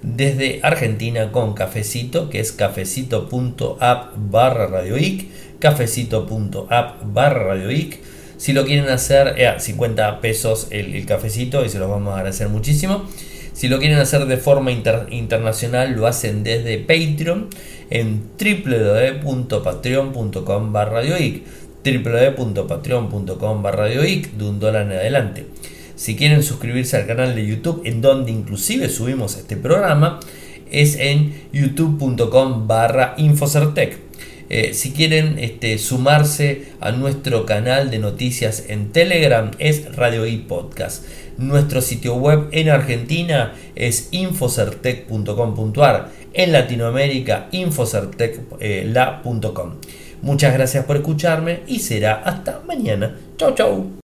desde 0.02 0.60
Argentina 0.62 1.32
con 1.32 1.54
Cafecito, 1.54 2.30
que 2.30 2.40
es 2.40 2.52
cafecito.app 2.52 4.14
barra 4.16 4.68
radioic, 4.68 5.28
cafecito.app 5.60 7.02
barra 7.06 7.44
radioic. 7.44 8.00
Si 8.38 8.54
lo 8.54 8.66
quieren 8.66 8.90
hacer, 8.90 9.36
50 9.60 10.10
eh, 10.10 10.14
pesos 10.22 10.68
el, 10.70 11.06
cafecito 11.06 11.66
y 11.66 11.70
se 11.70 11.80
los 11.80 11.90
vamos 11.90 12.14
a 12.14 12.18
agradecer 12.18 12.50
muchísimo. 12.50 13.06
Si 13.56 13.68
lo 13.70 13.80
quieren 13.80 14.00
hacer 14.00 14.26
de 14.26 14.36
forma 14.36 14.72
internacional, 14.72 15.94
lo 15.94 16.08
hacen 16.08 16.44
desde 16.44 16.78
Patreon 16.78 17.48
en 17.90 18.24
www.patreon.com 18.38 20.74
barra 20.74 21.02
www.patreon.com 21.86 23.64
barra 23.64 23.88
de 23.88 24.28
un 24.42 24.60
dólar 24.60 24.88
en 24.88 24.92
adelante. 24.92 25.46
Si 25.96 26.18
quieren 26.18 26.44
suscribirse 26.44 26.98
al 26.98 27.08
canal 27.08 27.34
de 27.34 27.48
YouTube, 27.48 27.84
en 27.86 28.02
donde 28.02 28.32
inclusive 28.32 28.90
subimos 28.90 29.38
este 29.38 29.56
programa, 29.56 30.20
es 30.70 30.98
en 30.98 31.34
youtube.com 31.54 32.68
barra 32.68 33.14
infocertec. 33.18 34.05
Eh, 34.50 34.74
si 34.74 34.92
quieren 34.92 35.40
este, 35.40 35.78
sumarse 35.78 36.66
a 36.80 36.92
nuestro 36.92 37.46
canal 37.46 37.90
de 37.92 38.00
noticias 38.00 38.66
en 38.68 38.92
Telegram 38.92 39.52
es 39.60 39.96
Radio 39.96 40.26
y 40.26 40.38
Podcast. 40.38 41.06
Nuestro 41.38 41.82
sitio 41.82 42.16
web 42.16 42.48
en 42.52 42.70
Argentina 42.70 43.54
es 43.76 44.10
infocertec.com.ar. 44.12 46.10
En 46.34 46.52
Latinoamérica 46.52 47.48
infocertec.com. 47.52 48.58
Eh, 48.60 48.94
Muchas 50.22 50.54
gracias 50.54 50.86
por 50.86 50.96
escucharme 50.96 51.60
y 51.68 51.80
será 51.80 52.16
hasta 52.16 52.62
mañana. 52.66 53.16
Chau 53.38 53.54
chau. 53.54 54.05